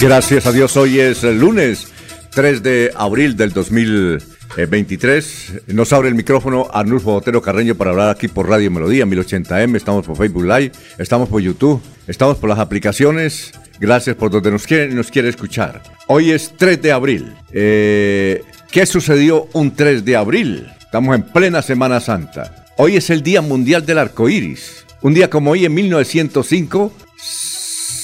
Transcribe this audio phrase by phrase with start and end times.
[0.00, 1.88] Gracias a Dios, hoy es el lunes
[2.30, 5.64] 3 de abril del 2023.
[5.66, 9.76] Nos abre el micrófono Arnulfo Botero Carreño para hablar aquí por Radio Melodía 1080M.
[9.76, 13.52] Estamos por Facebook Live, estamos por YouTube, estamos por las aplicaciones.
[13.78, 15.82] Gracias por donde nos quiere, nos quiere escuchar.
[16.06, 17.34] Hoy es 3 de abril.
[17.52, 20.66] Eh, ¿Qué sucedió un 3 de abril?
[20.80, 22.64] Estamos en plena Semana Santa.
[22.78, 24.86] Hoy es el Día Mundial del Arco Iris.
[25.02, 26.90] Un día como hoy, en 1905,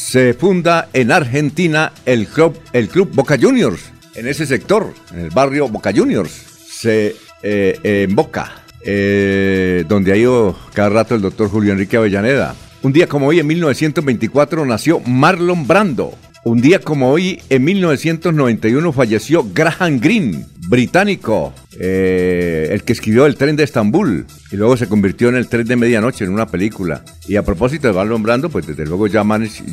[0.07, 5.31] se funda en Argentina el club, el club Boca Juniors, en ese sector, en el
[5.31, 8.53] barrio Boca Juniors, se eh, en Boca,
[8.83, 12.55] eh, donde ha ido cada rato el doctor Julio Enrique Avellaneda.
[12.83, 16.15] Un día como hoy, en 1924, nació Marlon Brando.
[16.47, 23.35] Un día como hoy, en 1991, falleció Graham Greene, británico, eh, el que escribió El
[23.35, 27.03] tren de Estambul, y luego se convirtió en El tren de medianoche, en una película.
[27.27, 29.25] Y a propósito de Marlon Brando, pues desde luego ya,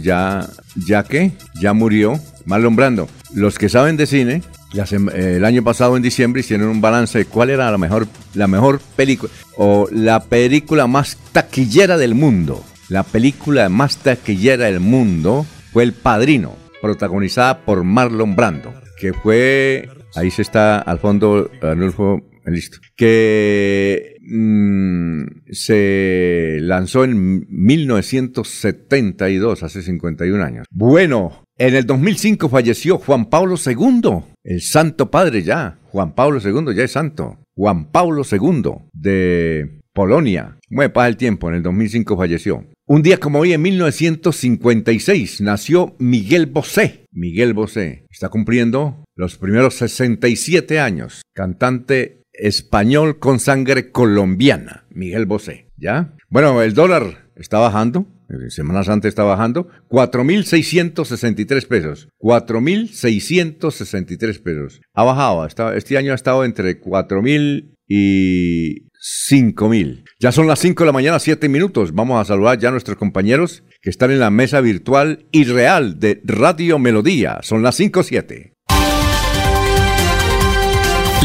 [0.02, 0.50] ya,
[0.88, 3.08] ya que, ya murió Marlon Brando.
[3.36, 4.42] Los que saben de cine,
[4.74, 8.48] eh, el año pasado en diciembre hicieron un balance de cuál era la mejor, la
[8.48, 12.66] mejor película, o la película más taquillera del mundo.
[12.90, 19.88] La película más taquillera del mundo fue El Padrino protagonizada por Marlon Brando, que fue,
[20.16, 30.44] ahí se está al fondo, Arnulfo, listo, que mm, se lanzó en 1972, hace 51
[30.44, 30.66] años.
[30.72, 36.76] Bueno, en el 2005 falleció Juan Pablo II, el Santo Padre ya, Juan Pablo II
[36.76, 40.58] ya es santo, Juan Pablo II de Polonia.
[40.70, 42.66] Bueno, pasa el tiempo, en el 2005 falleció.
[42.86, 47.06] Un día como hoy, en 1956, nació Miguel Bosé.
[47.12, 51.22] Miguel Bosé está cumpliendo los primeros 67 años.
[51.34, 54.84] Cantante español con sangre colombiana.
[54.90, 56.14] Miguel Bosé, ¿ya?
[56.28, 58.06] Bueno, el dólar está bajando.
[58.50, 59.70] Semanas antes está bajando.
[59.88, 62.10] 4.663 pesos.
[62.20, 64.82] 4.663 pesos.
[64.94, 65.48] Ha bajado.
[65.74, 70.06] Este año ha estado entre 4.000 y 5000.
[70.18, 71.94] Ya son las 5 de la mañana, 7 minutos.
[71.94, 76.00] Vamos a saludar ya a nuestros compañeros que están en la mesa virtual y real
[76.00, 77.40] de Radio Melodía.
[77.42, 78.54] Son las 5-7.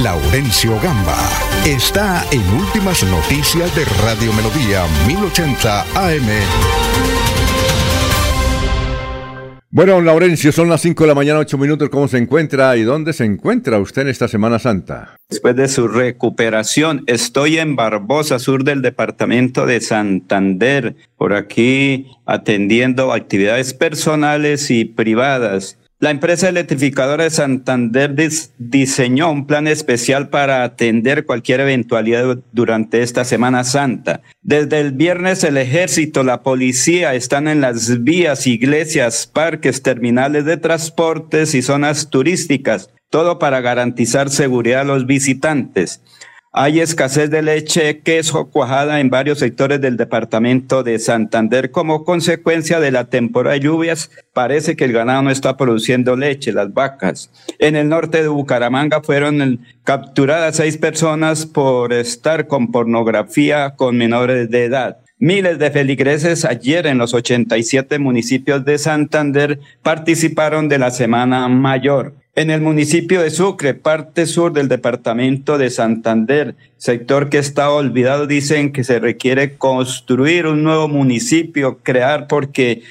[0.02, 1.16] Laurencio Gamba
[1.64, 7.57] está en Últimas Noticias de Radio Melodía 1080 AM.
[9.78, 11.88] Bueno, Laurencio, son las 5 de la mañana, 8 minutos.
[11.88, 15.14] ¿Cómo se encuentra y dónde se encuentra usted en esta Semana Santa?
[15.30, 23.12] Después de su recuperación, estoy en Barbosa, sur del departamento de Santander, por aquí atendiendo
[23.12, 25.77] actividades personales y privadas.
[26.00, 28.14] La empresa electrificadora de Santander
[28.58, 34.20] diseñó un plan especial para atender cualquier eventualidad durante esta Semana Santa.
[34.40, 40.56] Desde el viernes el ejército, la policía están en las vías, iglesias, parques, terminales de
[40.56, 46.02] transportes y zonas turísticas todo para garantizar seguridad a los visitantes.
[46.60, 52.80] Hay escasez de leche, queso, cuajada en varios sectores del departamento de Santander como consecuencia
[52.80, 54.10] de la temporada de lluvias.
[54.32, 57.30] Parece que el ganado no está produciendo leche, las vacas.
[57.60, 64.50] En el norte de Bucaramanga fueron capturadas seis personas por estar con pornografía con menores
[64.50, 64.96] de edad.
[65.20, 72.14] Miles de feligreses ayer en los 87 municipios de Santander participaron de la Semana Mayor.
[72.38, 78.28] En el municipio de Sucre, parte sur del departamento de Santander, sector que está olvidado,
[78.28, 82.82] dicen que se requiere construir un nuevo municipio, crear porque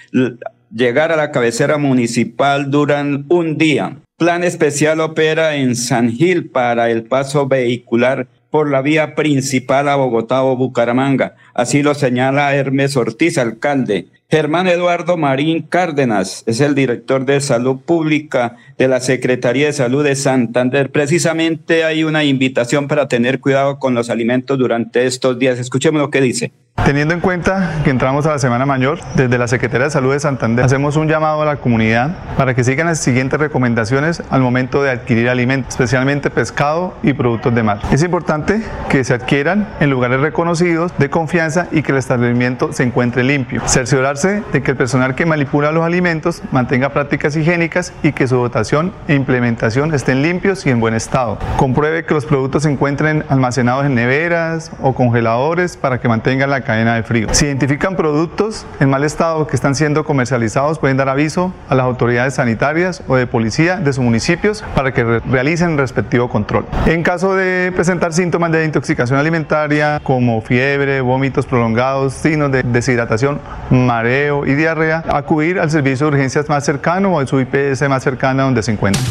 [0.69, 3.99] llegar a la cabecera municipal duran un día.
[4.17, 9.95] Plan especial opera en San Gil para el paso vehicular por la vía principal a
[9.95, 11.35] Bogotá o Bucaramanga.
[11.53, 14.07] Así lo señala Hermes Ortiz, alcalde.
[14.29, 20.03] Germán Eduardo Marín Cárdenas es el director de Salud Pública de la Secretaría de Salud
[20.03, 20.91] de Santander.
[20.91, 25.59] Precisamente hay una invitación para tener cuidado con los alimentos durante estos días.
[25.59, 26.51] Escuchemos lo que dice.
[26.87, 30.21] Teniendo en cuenta que entramos a la Semana Mayor, desde la Secretaría de Salud de
[30.21, 34.81] Santander hacemos un llamado a la comunidad para que sigan las siguientes recomendaciones al momento
[34.81, 37.81] de adquirir alimentos, especialmente pescado y productos de mar.
[37.91, 42.83] Es importante que se adquieran en lugares reconocidos de confianza y que el establecimiento se
[42.83, 43.63] encuentre limpio.
[43.67, 48.37] Cerciorarse de que el personal que manipula los alimentos mantenga prácticas higiénicas y que su
[48.37, 51.37] dotación e implementación estén limpios y en buen estado.
[51.57, 56.61] Compruebe que los productos se encuentren almacenados en neveras o congeladores para que mantengan la
[56.67, 57.29] cadena de frío.
[57.31, 61.85] Si identifican productos en mal estado que están siendo comercializados, pueden dar aviso a las
[61.85, 66.65] autoridades sanitarias o de policía de sus municipios para que realicen el respectivo control.
[66.85, 73.39] En caso de presentar síntomas de intoxicación alimentaria como fiebre, vómitos prolongados, signos de deshidratación,
[73.69, 78.03] mareo y diarrea, acudir al servicio de urgencias más cercano o a su IPS más
[78.03, 79.01] cercana donde se encuentre.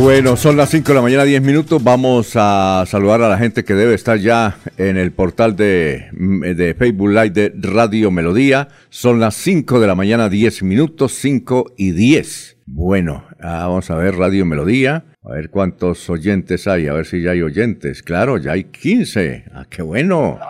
[0.00, 1.84] Bueno, son las 5 de la mañana, 10 minutos.
[1.84, 6.74] Vamos a saludar a la gente que debe estar ya en el portal de, de
[6.74, 8.68] Facebook Live de Radio Melodía.
[8.88, 12.56] Son las 5 de la mañana, 10 minutos, 5 y 10.
[12.64, 15.04] Bueno, ah, vamos a ver Radio Melodía.
[15.22, 18.02] A ver cuántos oyentes hay, a ver si ya hay oyentes.
[18.02, 19.44] Claro, ya hay 15.
[19.52, 20.40] Ah, qué bueno.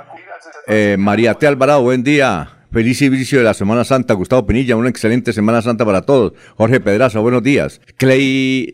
[0.68, 1.48] Eh, María T.
[1.48, 2.59] Alvarado, buen día.
[2.72, 6.34] Feliz inicio de la Semana Santa, Gustavo Pinilla, una excelente Semana Santa para todos.
[6.54, 7.80] Jorge Pedraza, buenos días.
[7.96, 8.72] Clay,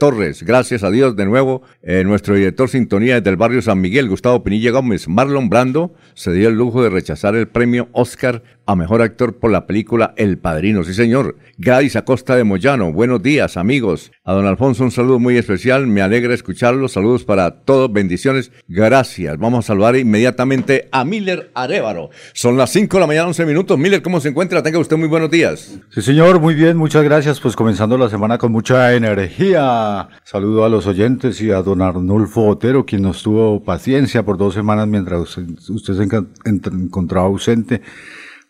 [0.00, 1.62] Torres, gracias a Dios de nuevo.
[1.80, 5.06] Eh, nuestro director Sintonía del barrio San Miguel, Gustavo Pinilla Gómez.
[5.06, 9.50] Marlon Brando se dio el lujo de rechazar el premio Oscar a Mejor Actor por
[9.50, 10.84] la película El Padrino.
[10.84, 11.36] Sí, señor.
[11.58, 14.12] Gladys Acosta de Moyano, buenos días, amigos.
[14.24, 16.88] A don Alfonso un saludo muy especial, me alegra escucharlo.
[16.88, 18.52] Saludos para todos, bendiciones.
[18.68, 19.38] Gracias.
[19.38, 22.10] Vamos a saludar inmediatamente a Miller Arevaro.
[22.32, 23.78] Son las 5 de la mañana, 11 minutos.
[23.78, 24.62] Miller, ¿cómo se encuentra?
[24.62, 25.78] Tenga usted muy buenos días.
[25.90, 27.40] Sí, señor, muy bien, muchas gracias.
[27.40, 30.08] Pues comenzando la semana con mucha energía.
[30.24, 34.54] Saludo a los oyentes y a don Arnulfo Otero, quien nos tuvo paciencia por dos
[34.54, 35.36] semanas mientras
[35.68, 36.08] usted se
[36.44, 37.82] encontraba ausente.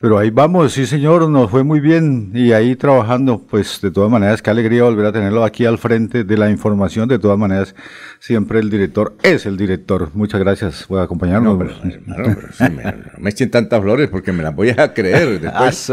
[0.03, 4.11] Pero ahí vamos, sí señor, nos fue muy bien y ahí trabajando, pues de todas
[4.11, 7.75] maneras, qué alegría volver a tenerlo aquí al frente de la información, de todas maneras,
[8.19, 10.09] siempre el director es el director.
[10.15, 11.59] Muchas gracias por acompañarnos.
[12.07, 12.17] No,
[12.71, 15.39] me, me, echen tantas flores porque me las voy a creer.
[15.43, 15.93] Después,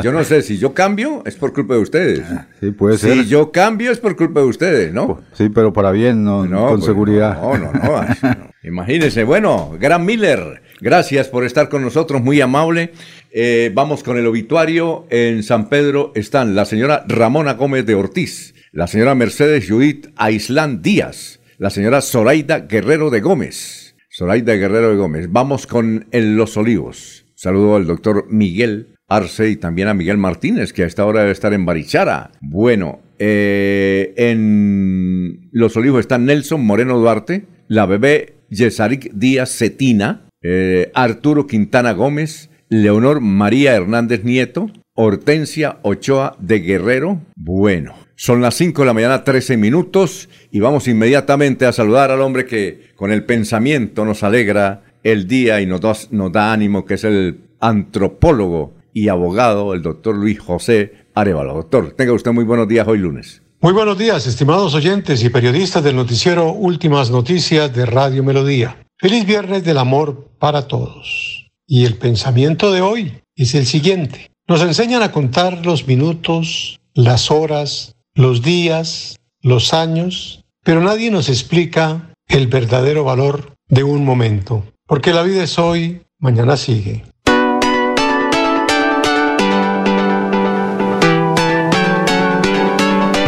[0.00, 2.22] yo no sé, si yo cambio es por culpa de ustedes.
[2.60, 3.14] Sí, puede ser.
[3.14, 5.22] Si yo cambio es por culpa de ustedes, ¿no?
[5.32, 7.36] Sí, pero para bien, no, con pues, seguridad.
[7.42, 8.50] No, no, no.
[8.62, 12.92] Imagínense, bueno, Gran Miller, gracias por estar con nosotros, muy amable.
[13.32, 15.06] Eh, vamos con el obituario.
[15.10, 20.82] En San Pedro están la señora Ramona Gómez de Ortiz, la señora Mercedes Judith Aislán
[20.82, 23.94] Díaz, la señora Zoraida Guerrero de Gómez.
[24.10, 25.28] Zoraida Guerrero de Gómez.
[25.30, 27.26] Vamos con en Los Olivos.
[27.36, 31.32] Saludo al doctor Miguel Arce y también a Miguel Martínez, que a esta hora debe
[31.32, 32.32] estar en Barichara.
[32.40, 40.90] Bueno, eh, en Los Olivos está Nelson Moreno Duarte, la bebé Yesarik Díaz Cetina, eh,
[40.94, 47.20] Arturo Quintana Gómez, Leonor María Hernández Nieto, Hortensia Ochoa de Guerrero.
[47.34, 52.20] Bueno, son las 5 de la mañana, 13 minutos, y vamos inmediatamente a saludar al
[52.20, 56.84] hombre que con el pensamiento nos alegra el día y nos da, nos da ánimo,
[56.84, 61.54] que es el antropólogo y abogado, el doctor Luis José Arevalo.
[61.54, 63.42] Doctor, tenga usted muy buenos días hoy lunes.
[63.60, 68.76] Muy buenos días, estimados oyentes y periodistas del noticiero Últimas Noticias de Radio Melodía.
[68.96, 71.29] Feliz viernes del amor para todos.
[71.72, 74.32] Y el pensamiento de hoy es el siguiente.
[74.48, 81.28] Nos enseñan a contar los minutos, las horas, los días, los años, pero nadie nos
[81.28, 84.64] explica el verdadero valor de un momento.
[84.84, 87.04] Porque la vida es hoy, mañana sigue.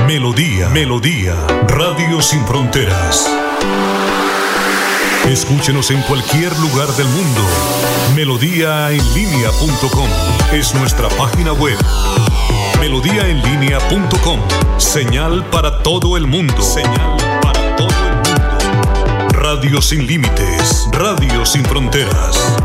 [0.08, 1.36] Melodía,
[1.68, 3.41] Radio Sin Fronteras.
[5.32, 7.40] Escúchenos en cualquier lugar del mundo.
[8.14, 10.08] Melodíaenlínea.com
[10.52, 11.78] es nuestra página web.
[12.78, 14.40] Melodíaenlínea.com.
[14.76, 16.60] Señal para todo el mundo.
[16.60, 19.30] Señal para todo el mundo.
[19.30, 20.86] Radio sin límites.
[20.92, 22.58] Radio sin fronteras.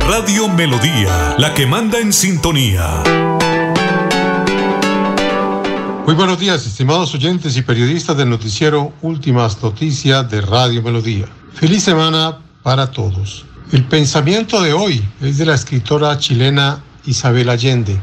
[0.00, 3.02] Radio Melodía, la que manda en sintonía.
[6.04, 11.28] Muy buenos días, estimados oyentes y periodistas del noticiero Últimas Noticias de Radio Melodía.
[11.54, 13.44] Feliz semana para todos.
[13.72, 18.00] El pensamiento de hoy es de la escritora chilena Isabel Allende,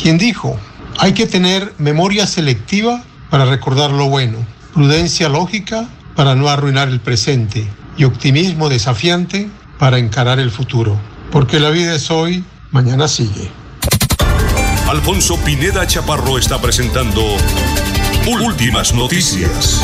[0.00, 0.58] quien dijo,
[0.98, 4.38] hay que tener memoria selectiva para recordar lo bueno,
[4.72, 9.48] prudencia lógica para no arruinar el presente y optimismo desafiante
[9.78, 10.98] para encarar el futuro.
[11.30, 13.50] Porque la vida es hoy, mañana sigue.
[14.88, 17.22] Alfonso Pineda Chaparro está presentando
[18.26, 19.82] Últimas Noticias.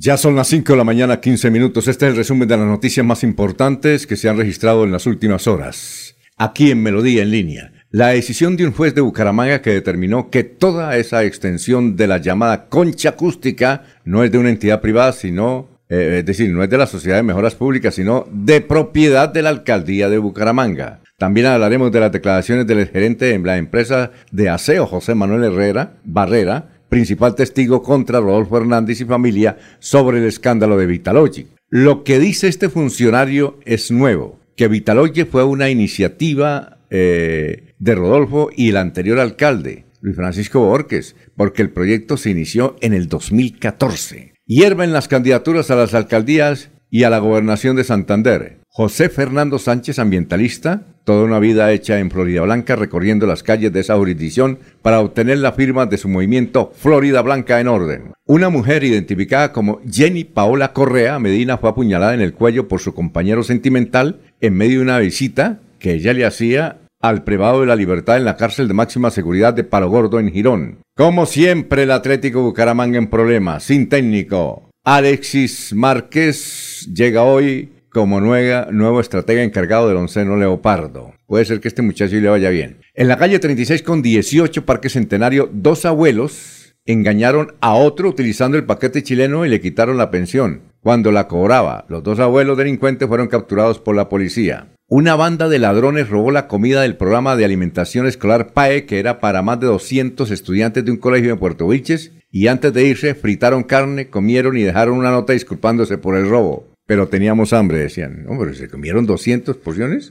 [0.00, 1.88] Ya son las 5 de la mañana, 15 minutos.
[1.88, 5.06] Este es el resumen de las noticias más importantes que se han registrado en las
[5.06, 6.14] últimas horas.
[6.36, 7.72] Aquí en Melodía en línea.
[7.90, 12.18] La decisión de un juez de Bucaramanga que determinó que toda esa extensión de la
[12.18, 16.70] llamada concha acústica no es de una entidad privada, sino, eh, es decir, no es
[16.70, 21.00] de la Sociedad de Mejoras Públicas, sino de propiedad de la Alcaldía de Bucaramanga.
[21.16, 25.94] También hablaremos de las declaraciones del gerente de la empresa de aseo, José Manuel Herrera
[26.04, 31.48] Barrera, principal testigo contra Rodolfo Hernández y familia sobre el escándalo de Vitalogic.
[31.70, 38.50] Lo que dice este funcionario es nuevo, que Vitalogic fue una iniciativa eh, de Rodolfo
[38.54, 44.32] y el anterior alcalde, Luis Francisco Borges, porque el proyecto se inició en el 2014.
[44.46, 48.57] Hierven las candidaturas a las alcaldías y a la gobernación de Santander.
[48.78, 53.80] José Fernando Sánchez, ambientalista, toda una vida hecha en Florida Blanca recorriendo las calles de
[53.80, 58.12] esa jurisdicción para obtener la firma de su movimiento Florida Blanca en orden.
[58.24, 62.94] Una mujer identificada como Jenny Paola Correa Medina fue apuñalada en el cuello por su
[62.94, 67.74] compañero sentimental en medio de una visita que ella le hacía al privado de la
[67.74, 70.78] libertad en la cárcel de máxima seguridad de Palo Gordo en Girón.
[70.96, 74.70] Como siempre el Atlético Bucaramanga en problemas, sin técnico.
[74.84, 81.14] Alexis Márquez llega hoy como nuevo estratega encargado del onceno Leopardo.
[81.26, 82.78] Puede ser que este muchacho le vaya bien.
[82.94, 88.66] En la calle 36 con 18 Parque Centenario, dos abuelos engañaron a otro utilizando el
[88.66, 90.60] paquete chileno y le quitaron la pensión.
[90.80, 94.68] Cuando la cobraba, los dos abuelos delincuentes fueron capturados por la policía.
[94.86, 99.18] Una banda de ladrones robó la comida del programa de alimentación escolar PAE, que era
[99.18, 103.16] para más de 200 estudiantes de un colegio en Puerto Vilches, y antes de irse
[103.16, 108.24] fritaron carne, comieron y dejaron una nota disculpándose por el robo pero teníamos hambre, decían.
[108.30, 110.10] Hombre, ¿se comieron 200 porciones?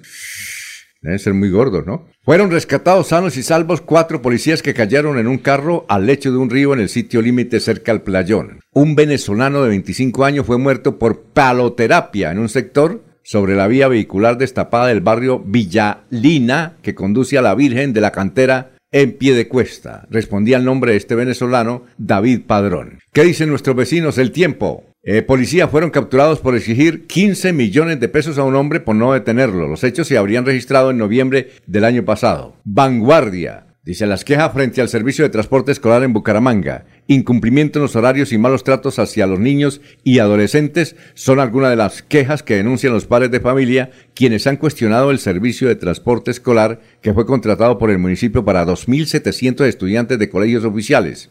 [1.01, 2.07] Deben ser muy gordos, ¿no?
[2.24, 6.38] Fueron rescatados sanos y salvos cuatro policías que cayeron en un carro al lecho de
[6.38, 8.60] un río en el sitio límite cerca al playón.
[8.74, 13.88] Un venezolano de 25 años fue muerto por paloterapia en un sector sobre la vía
[13.88, 19.34] vehicular destapada del barrio Villalina que conduce a la Virgen de la Cantera en pie
[19.34, 20.08] de cuesta.
[20.10, 23.00] Respondía el nombre de este venezolano, David Padrón.
[23.13, 24.17] ¿Qué dicen nuestros vecinos?
[24.17, 24.84] El tiempo.
[25.03, 29.13] Eh, policía fueron capturados por exigir 15 millones de pesos a un hombre por no
[29.13, 29.67] detenerlo.
[29.67, 32.56] Los hechos se habrían registrado en noviembre del año pasado.
[32.65, 33.66] Vanguardia.
[33.88, 36.84] Dice las quejas frente al servicio de transporte escolar en Bucaramanga.
[37.08, 41.77] Incumplimiento en los horarios y malos tratos hacia los niños y adolescentes son algunas de
[41.77, 46.32] las quejas que denuncian los padres de familia quienes han cuestionado el servicio de transporte
[46.32, 51.29] escolar que fue contratado por el municipio para 2.700 estudiantes de colegios oficiales.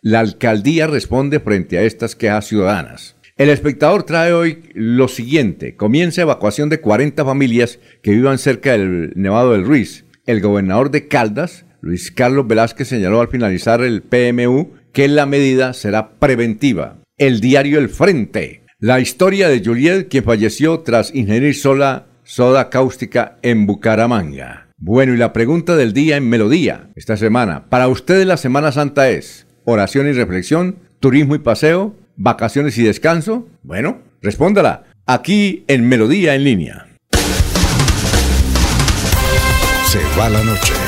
[0.00, 3.16] La alcaldía responde frente a estas quejas ciudadanas.
[3.36, 5.76] El espectador trae hoy lo siguiente.
[5.76, 10.06] Comienza evacuación de 40 familias que vivan cerca del Nevado del Ruiz.
[10.24, 15.72] El gobernador de Caldas, Luis Carlos Velázquez, señaló al finalizar el PMU que la medida
[15.72, 16.98] será preventiva.
[17.16, 18.64] El diario El Frente.
[18.80, 24.68] La historia de Juliet, quien falleció tras ingerir sola soda cáustica en Bucaramanga.
[24.76, 27.68] Bueno, y la pregunta del día en Melodía esta semana.
[27.68, 33.48] Para ustedes la Semana Santa es oración y reflexión, turismo y paseo, vacaciones y descanso?
[33.62, 36.86] Bueno, respóndala aquí en Melodía en línea.
[39.86, 40.87] Se va la noche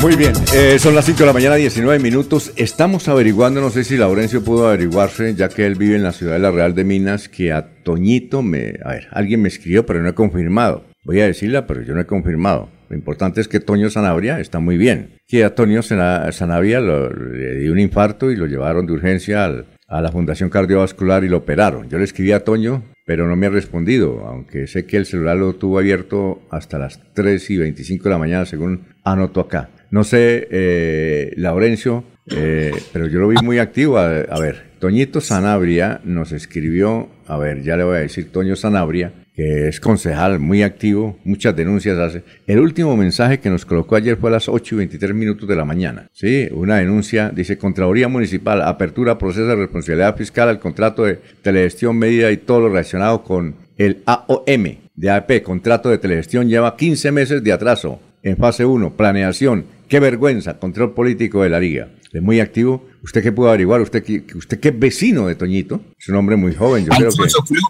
[0.00, 2.52] Muy bien, eh, son las 5 de la mañana, 19 minutos.
[2.54, 6.34] Estamos averiguando, no sé si Laurencio pudo averiguarse, ya que él vive en la ciudad
[6.34, 8.74] de la Real de Minas, que a Toñito me.
[8.84, 10.84] A ver, alguien me escribió, pero no he confirmado.
[11.04, 12.70] voy a decirla, pero yo no he confirmado.
[12.88, 15.16] Lo importante es que Toño Sanabria está muy bien.
[15.26, 20.00] Que a Toño Sanabria le dio un infarto y lo llevaron de urgencia al, a
[20.00, 21.88] la Fundación Cardiovascular y lo operaron.
[21.88, 25.36] Yo le escribí a Toño, pero no me ha respondido, aunque sé que el celular
[25.36, 29.70] lo tuvo abierto hasta las 3 y 25 de la mañana, según anoto acá.
[29.90, 33.98] No sé, eh, Laurencio, eh, pero yo lo vi muy activo.
[33.98, 39.12] A, ver, Toñito Sanabria nos escribió, a ver, ya le voy a decir, Toño Sanabria,
[39.34, 42.22] que es concejal muy activo, muchas denuncias hace.
[42.46, 45.56] El último mensaje que nos colocó ayer fue a las 8 y 23 minutos de
[45.56, 46.08] la mañana.
[46.12, 51.96] Sí, una denuncia, dice Contraloría Municipal, apertura proceso de responsabilidad fiscal al contrato de telegestión
[51.96, 57.12] medida y todo lo relacionado con el AOM de AP, contrato de telegestión, lleva 15
[57.12, 59.77] meses de atraso en fase 1, planeación.
[59.88, 61.88] Qué vergüenza, control político de la liga.
[62.12, 63.80] Es muy activo ¿Usted qué pudo averiguar?
[63.80, 65.80] ¿Usted que, usted qué es vecino de Toñito?
[65.98, 66.84] Es un hombre muy joven.
[66.84, 67.10] Yo creo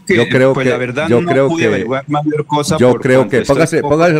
[0.07, 2.79] que, yo creo pues que, la verdad yo creo que, mayor cosa.
[2.79, 4.19] Yo creo que, póngase, póngase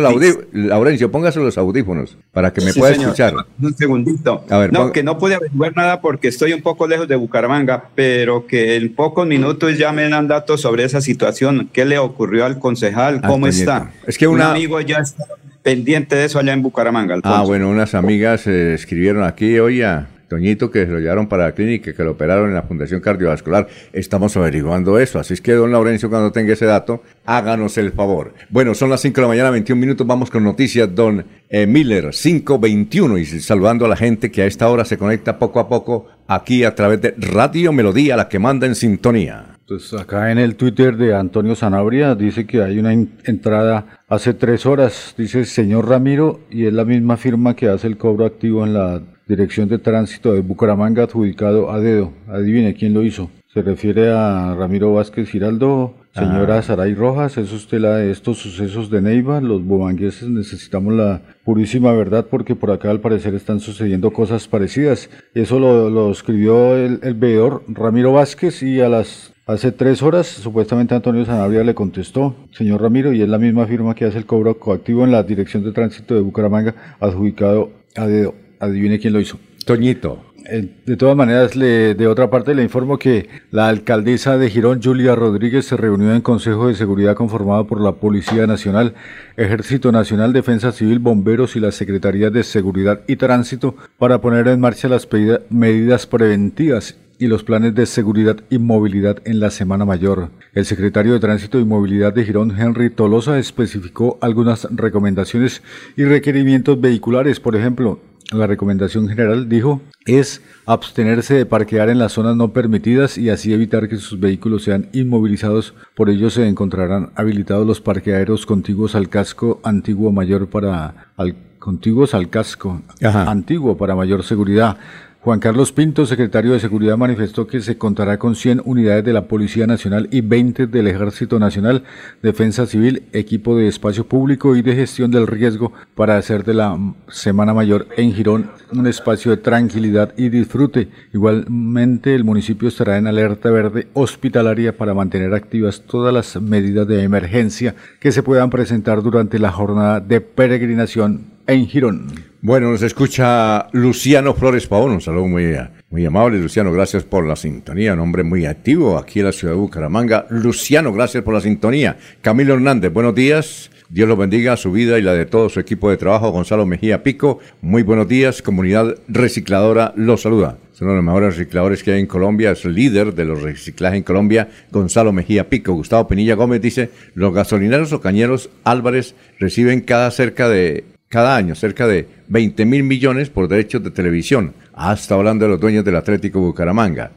[0.53, 3.33] Laurencio, póngase los audífonos para que me pueda escuchar.
[3.59, 4.45] Un segundito.
[4.49, 7.89] A ver, no, que no pude averiguar nada porque estoy un poco lejos de Bucaramanga,
[7.95, 11.69] pero que en pocos minutos ya me dan datos sobre esa situación.
[11.73, 13.21] ¿Qué le ocurrió al concejal?
[13.21, 13.91] ¿Cómo está?
[14.05, 14.45] Es que una...
[14.45, 15.25] un amigo ya está
[15.63, 17.15] pendiente de eso allá en Bucaramanga.
[17.15, 17.37] Alfonso.
[17.37, 19.85] Ah, bueno, unas amigas eh, escribieron aquí, oye,
[20.29, 23.67] Toñito, que se lo llevaron para la clínica, que lo operaron en la Fundación Cardiovascular.
[23.91, 25.19] Estamos averiguando eso.
[25.19, 28.35] Así es que, don Laurencio, cuando tenga ese dato, háganos el favor.
[28.49, 30.05] Bueno, son las 5 de la mañana, 21 minutos.
[30.05, 33.17] Vamos con noticias, don eh, Miller, 521.
[33.17, 36.63] Y saludando a la gente que a esta hora se conecta poco a poco aquí
[36.63, 39.48] a través de Radio Melodía, la que manda en sintonía.
[39.69, 44.65] Pues acá en el Twitter de Antonio Sanabria dice que hay una entrada hace tres
[44.65, 48.73] horas, dice señor Ramiro, y es la misma firma que hace el cobro activo en
[48.73, 52.13] la Dirección de Tránsito de Bucaramanga adjudicado a dedo.
[52.27, 53.29] Adivine quién lo hizo.
[53.53, 56.61] Se refiere a Ramiro Vázquez Giraldo, señora ah.
[56.63, 61.93] Saray Rojas, es usted la de estos sucesos de Neiva, los bobangueses necesitamos la purísima
[61.93, 65.11] verdad porque por acá al parecer están sucediendo cosas parecidas.
[65.35, 70.93] Eso lo, escribió el, el veedor Ramiro Vázquez y a las Hace tres horas, supuestamente
[70.93, 74.59] Antonio Sanabria le contestó, señor Ramiro, y es la misma firma que hace el cobro
[74.59, 78.35] coactivo en la Dirección de Tránsito de Bucaramanga, adjudicado a dedo.
[78.59, 79.39] Adivine quién lo hizo.
[79.65, 80.19] Toñito.
[80.51, 84.83] Eh, de todas maneras, le, de otra parte le informo que la alcaldesa de Girón,
[84.83, 88.93] Julia Rodríguez, se reunió en Consejo de Seguridad conformado por la Policía Nacional,
[89.35, 94.59] Ejército Nacional, Defensa Civil, Bomberos y la Secretaría de Seguridad y Tránsito para poner en
[94.59, 95.07] marcha las
[95.49, 100.31] medidas preventivas y los planes de seguridad y movilidad en la Semana Mayor.
[100.53, 105.61] El secretario de Tránsito y Movilidad de Girón, Henry Tolosa, especificó algunas recomendaciones
[105.97, 107.99] y requerimientos vehiculares, por ejemplo,
[108.31, 113.53] la recomendación general, dijo, es abstenerse de parquear en las zonas no permitidas y así
[113.53, 115.73] evitar que sus vehículos sean inmovilizados.
[115.95, 122.13] Por ello se encontrarán habilitados los parqueaderos contiguos al casco antiguo mayor para al, contiguos
[122.13, 124.77] al casco antiguo para mayor seguridad.
[125.21, 129.27] Juan Carlos Pinto, secretario de Seguridad, manifestó que se contará con 100 unidades de la
[129.27, 131.83] Policía Nacional y 20 del Ejército Nacional,
[132.23, 136.79] Defensa Civil, equipo de espacio público y de gestión del riesgo para hacer de la
[137.09, 140.87] Semana Mayor en Girón un espacio de tranquilidad y disfrute.
[141.13, 147.03] Igualmente, el municipio estará en alerta verde hospitalaria para mantener activas todas las medidas de
[147.03, 152.07] emergencia que se puedan presentar durante la jornada de peregrinación en Girón.
[152.41, 155.55] Bueno, nos escucha Luciano Flores Pavón, un saludo muy,
[155.89, 159.55] muy amable, Luciano, gracias por la sintonía, un hombre muy activo aquí en la ciudad
[159.55, 160.25] de Bucaramanga.
[160.29, 161.97] Luciano, gracias por la sintonía.
[162.21, 163.71] Camilo Hernández, buenos días.
[163.89, 166.29] Dios lo bendiga, su vida y la de todo su equipo de trabajo.
[166.29, 168.43] Gonzalo Mejía Pico, muy buenos días.
[168.43, 170.57] Comunidad recicladora los saluda.
[170.71, 173.97] Es uno de los mejores recicladores que hay en Colombia, es líder de los reciclajes
[173.97, 175.73] en Colombia, Gonzalo Mejía Pico.
[175.73, 181.55] Gustavo Pinilla Gómez dice, los gasolineros o cañeros Álvarez reciben cada cerca de cada año
[181.55, 184.53] cerca de 20 mil millones por derechos de televisión.
[184.73, 187.11] Hasta hablando de los dueños del Atlético Bucaramanga.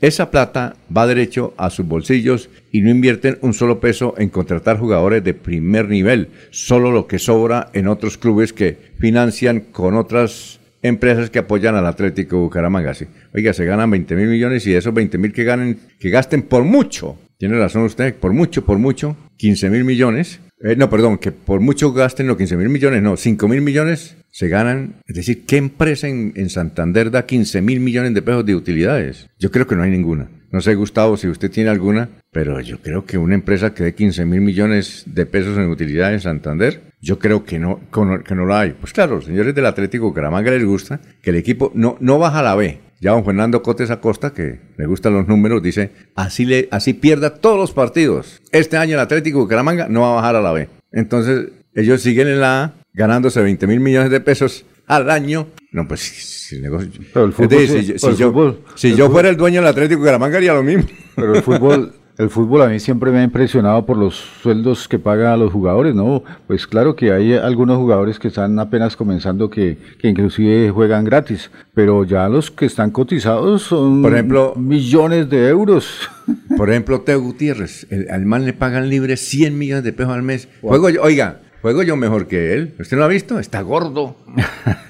[0.00, 4.78] Esa plata va derecho a sus bolsillos y no invierten un solo peso en contratar
[4.78, 10.60] jugadores de primer nivel, solo lo que sobra en otros clubes que financian con otras
[10.82, 12.94] empresas que apoyan al Atlético Bucaramanga.
[12.94, 13.06] Sí.
[13.34, 16.62] Oiga, se ganan 20 mil millones y esos 20 mil que ganen, que gasten por
[16.62, 21.32] mucho, tiene razón usted, por mucho, por mucho, 15 mil millones, eh, no, perdón, que
[21.32, 24.96] por mucho gasten los 15 mil millones, no, 5 mil millones se ganan.
[25.06, 29.28] Es decir, ¿qué empresa en, en Santander da 15 mil millones de pesos de utilidades?
[29.38, 30.28] Yo creo que no hay ninguna.
[30.50, 33.94] No sé, Gustavo, si usted tiene alguna, pero yo creo que una empresa que dé
[33.94, 37.80] 15 mil millones de pesos en utilidades en Santander, yo creo que no,
[38.24, 38.72] que no la hay.
[38.72, 42.42] Pues claro, los señores del Atlético Bucaramanga les gusta que el equipo no, no baja
[42.42, 46.68] la B, ya don Fernando Cotes Acosta, que le gustan los números, dice, así, le,
[46.70, 48.40] así pierda todos los partidos.
[48.52, 50.68] Este año el Atlético Bucaramanga no va a bajar a la B.
[50.92, 55.46] Entonces, ellos siguen en la A, ganándose 20 mil millones de pesos al año.
[55.70, 56.90] No, pues si el negocio.
[57.12, 59.06] Pero el Es fútbol decir, si, yo- pero si el yo, fútbol- si el yo
[59.06, 60.84] fútbol- fuera el dueño del Atlético de Bucaramanga haría lo mismo.
[61.14, 64.98] Pero el fútbol, el fútbol a mí siempre me ha impresionado por los sueldos que
[64.98, 66.24] pagan a los jugadores, ¿no?
[66.48, 71.50] Pues claro que hay algunos jugadores que están apenas comenzando que, que inclusive juegan gratis,
[71.74, 76.08] pero ya los que están cotizados son Por ejemplo- millones de euros.
[76.56, 80.22] Por ejemplo, Teo Gutiérrez, el, al man le pagan libre 100 millones de pesos al
[80.22, 80.48] mes.
[80.60, 82.74] Juego oiga, juego yo mejor que él.
[82.78, 83.38] ¿Usted no lo ha visto?
[83.38, 84.16] Está gordo.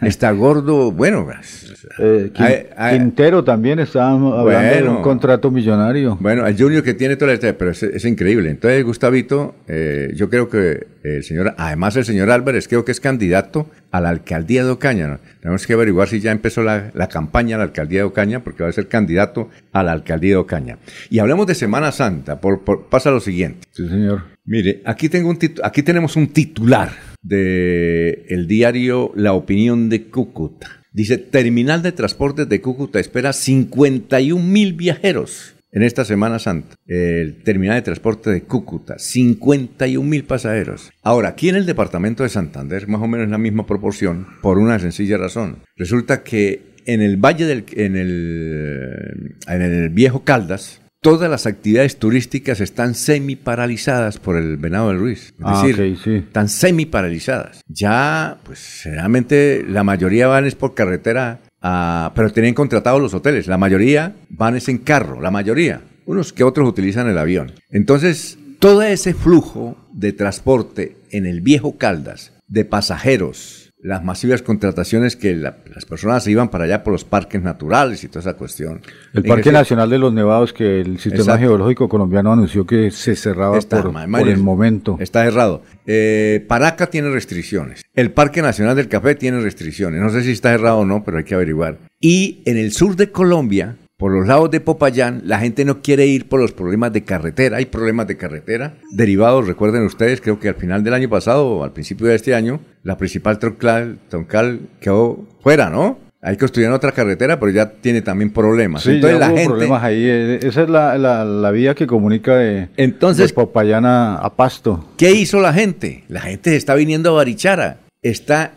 [0.03, 0.93] Está gordo.
[0.93, 1.65] Bueno, pues,
[2.01, 2.99] Eh, Quin- Ay, ay.
[2.99, 4.97] Quintero también está hablando de Bueno.
[4.99, 6.17] un contrato millonario.
[6.21, 8.51] bueno, el Junior que tiene toda la historia, pero es, es increíble.
[8.51, 13.01] Entonces, Gustavito, eh, yo creo que el señor, además el señor Álvarez, creo que es
[13.01, 15.21] candidato a la alcaldía de Ocaña.
[15.41, 18.63] Tenemos que averiguar si ya empezó la, la campaña a la alcaldía de Ocaña, porque
[18.63, 20.79] va a ser candidato a la alcaldía de Ocaña.
[21.11, 22.41] Y hablemos de Semana Santa.
[22.41, 23.67] Por, por- pasa lo siguiente.
[23.73, 24.25] Sí, señor.
[24.45, 26.91] Mire, aquí, tengo un aquí tenemos un titular
[27.23, 30.83] de el diario La Opinión de Cúcuta.
[30.93, 36.77] Dice, Terminal de Transportes de Cúcuta espera 51 mil viajeros en esta Semana Santa.
[36.87, 40.91] El Terminal de Transporte de Cúcuta, 51 mil pasajeros.
[41.03, 44.79] Ahora, aquí en el departamento de Santander, más o menos la misma proporción, por una
[44.79, 45.59] sencilla razón.
[45.77, 47.65] Resulta que en el Valle del...
[47.73, 54.57] en el, en el Viejo Caldas, todas las actividades turísticas están semi paralizadas por el
[54.57, 55.29] Venado del Ruiz.
[55.29, 56.15] Es Ah, decir, ok, sí.
[56.17, 57.61] están semi paralizadas.
[57.69, 63.47] Ya, pues, generalmente la mayoría van es por carretera, a- pero tienen contratados los hoteles.
[63.47, 65.83] La mayoría van es en carro, la mayoría.
[66.07, 67.53] Unos que otros utilizan el avión.
[67.71, 75.15] Entonces, todo ese flujo de transporte en el viejo Caldas, de pasajeros, las masivas contrataciones
[75.15, 78.35] que la- las personas se iban para allá por los parques naturales y toda esa
[78.35, 78.81] cuestión.
[79.15, 81.41] El En Parque Nacional de los Nevados que el Sistema Exacto.
[81.41, 84.97] Geológico Colombiano anunció que se cerraba Está, por, el momento.
[85.01, 85.63] Está cerrado.
[85.87, 87.83] Eh, Paraca tiene restricciones.
[87.95, 90.01] El Parque Nacional del Café tiene restricciones.
[90.01, 91.79] No sé si está cerrado o no, pero hay que averiguar.
[92.01, 96.07] Y en el sur de Colombia, por los lados de Popayán, la gente no quiere
[96.07, 97.57] ir por los problemas de carretera.
[97.59, 101.65] Hay problemas de carretera derivados, recuerden ustedes, creo que al final del año pasado o
[101.65, 105.99] al principio de este año, la principal troncal, troncal quedó fuera, ¿no?
[106.23, 108.83] Hay que construir otra carretera, pero ya tiene también problemas.
[108.83, 109.51] Sí, Entonces ya la hubo gente...
[109.51, 110.03] problemas ahí.
[110.05, 114.35] eh, Esa es la, la, la vía que comunica de, Entonces- de Popayán a, a
[114.37, 114.89] Pasto.
[114.97, 116.05] ¿Qué hizo la gente?
[116.09, 117.81] La gente está viniendo a Barichara.
[118.03, 118.53] Está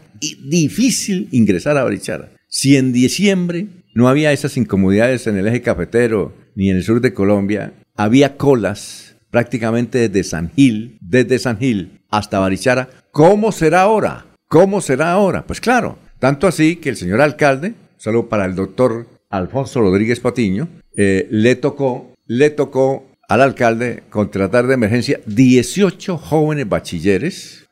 [0.49, 2.29] difícil ingresar a Barichara.
[2.47, 7.01] Si en diciembre no había esas incomodidades en el eje cafetero ni en el sur
[7.01, 12.89] de Colombia, había colas prácticamente desde San Gil, desde San Gil hasta Barichara.
[13.11, 14.25] ¿Cómo será ahora?
[14.47, 15.45] ¿Cómo será ahora?
[15.45, 20.67] Pues claro, tanto así que el señor alcalde, solo para el doctor Alfonso Rodríguez Patiño,
[20.95, 27.65] eh, le tocó, le tocó al alcalde contratar de emergencia 18 jóvenes bachilleres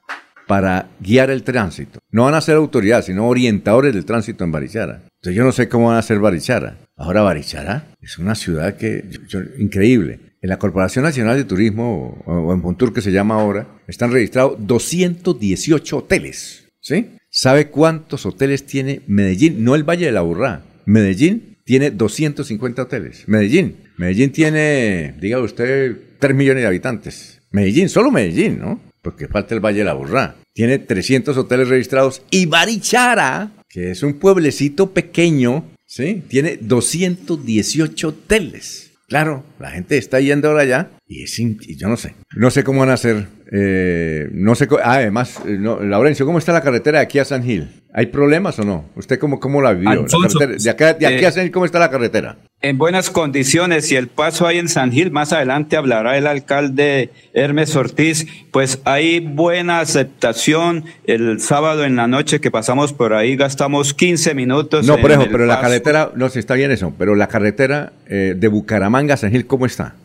[0.47, 1.99] para guiar el tránsito.
[2.11, 5.01] No van a ser autoridades, sino orientadores del tránsito en Barichara.
[5.21, 6.77] Entonces yo no sé cómo van a ser Barichara.
[6.95, 10.19] Ahora Barichara es una ciudad que yo- yo- increíble.
[10.41, 14.11] En la Corporación Nacional de Turismo, o, o en Puntur que se llama ahora, están
[14.13, 16.63] registrados 218 hoteles.
[16.81, 17.07] ¿Sí?
[17.29, 19.63] ¿Sabe cuántos hoteles tiene Medellín?
[19.63, 20.63] No el Valle de la Burrá.
[20.85, 23.23] Medellín tiene 250 hoteles.
[23.27, 23.75] Medellín.
[23.97, 27.41] Medellín tiene, diga usted, 3 millones de habitantes.
[27.51, 28.79] Medellín, solo Medellín, ¿no?
[29.01, 30.35] Porque falta el Valle de la Burrá.
[30.53, 32.21] Tiene 300 hoteles registrados.
[32.31, 36.23] Y Barichara, que es un pueblecito pequeño, ¿sí?
[36.27, 38.91] Tiene 218 hoteles.
[39.07, 42.13] Claro, la gente está yendo ahora allá y es y yo no sé.
[42.35, 43.27] No sé cómo van a hacer.
[43.51, 44.67] Eh, no sé.
[44.83, 47.67] ah, además, eh, no, Laurencio, ¿cómo está la carretera de aquí a San Gil?
[47.91, 48.85] ¿Hay problemas o no?
[48.95, 49.89] ¿Usted cómo, cómo la vivió?
[49.89, 52.37] Alfonso, de, acá, de aquí eh, a San Gil, ¿cómo está la carretera?
[52.61, 57.09] En buenas condiciones y el paso ahí en San Gil, más adelante hablará el alcalde
[57.33, 60.85] Hermes Ortiz, pues hay buena aceptación.
[61.05, 64.85] El sábado en la noche que pasamos por ahí gastamos 15 minutos.
[64.85, 68.35] No, por eso, pero la carretera, no sé, está bien eso, pero la carretera eh,
[68.37, 69.95] de Bucaramanga a San Gil, ¿cómo está?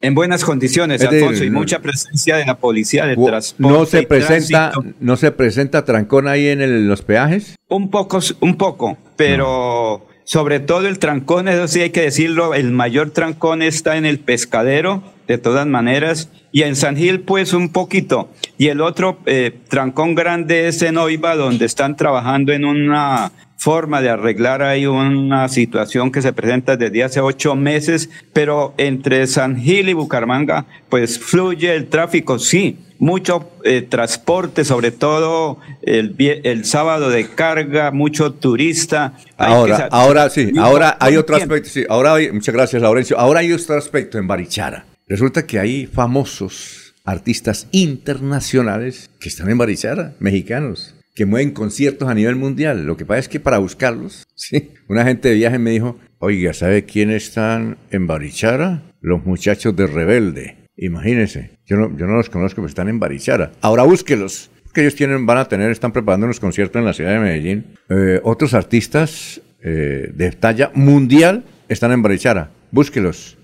[0.00, 3.72] En buenas condiciones, decir, Alfonso, y mucha presencia de la policía de transporte.
[3.78, 7.56] ¿No se presenta, no se presenta trancón ahí en el- los peajes?
[7.68, 12.70] Un poco, un poco, pero sobre todo el trancón, eso sí hay que decirlo, el
[12.70, 17.68] mayor trancón está en el pescadero, de todas maneras, y en San Gil pues un
[17.68, 18.30] poquito.
[18.56, 24.00] Y el otro eh, trancón grande es en Oiva, donde están trabajando en una forma
[24.00, 29.60] de arreglar ahí una situación que se presenta desde hace ocho meses, pero entre San
[29.60, 36.64] Gil y Bucaramanga pues fluye el tráfico, sí, mucho eh, transporte, sobre todo el, el
[36.64, 39.14] sábado de carga, mucho turista.
[39.36, 41.54] Ahora, ahora sí, ahora hay otro tiempo.
[41.54, 44.84] aspecto, sí, ahora hay, muchas gracias Laurencio, ahora hay otro aspecto en Barichara.
[45.08, 52.14] Resulta que hay famosos artistas internacionales que están en Barichara, mexicanos, que mueven conciertos a
[52.14, 52.84] nivel mundial.
[52.84, 56.52] Lo que pasa es que para buscarlos, sí, una gente de viaje me dijo, oiga,
[56.52, 58.82] ¿sabe quiénes están en Barichara?
[59.00, 60.56] Los muchachos de Rebelde.
[60.76, 63.52] Imagínense, yo no, yo no los conozco, pero están en Barichara.
[63.62, 67.12] Ahora búsquelos que ellos tienen, van a tener, están preparando unos conciertos en la ciudad
[67.12, 67.64] de Medellín.
[67.88, 72.50] Eh, otros artistas eh, de talla mundial están en Barichara.
[72.70, 73.37] Búsquelos.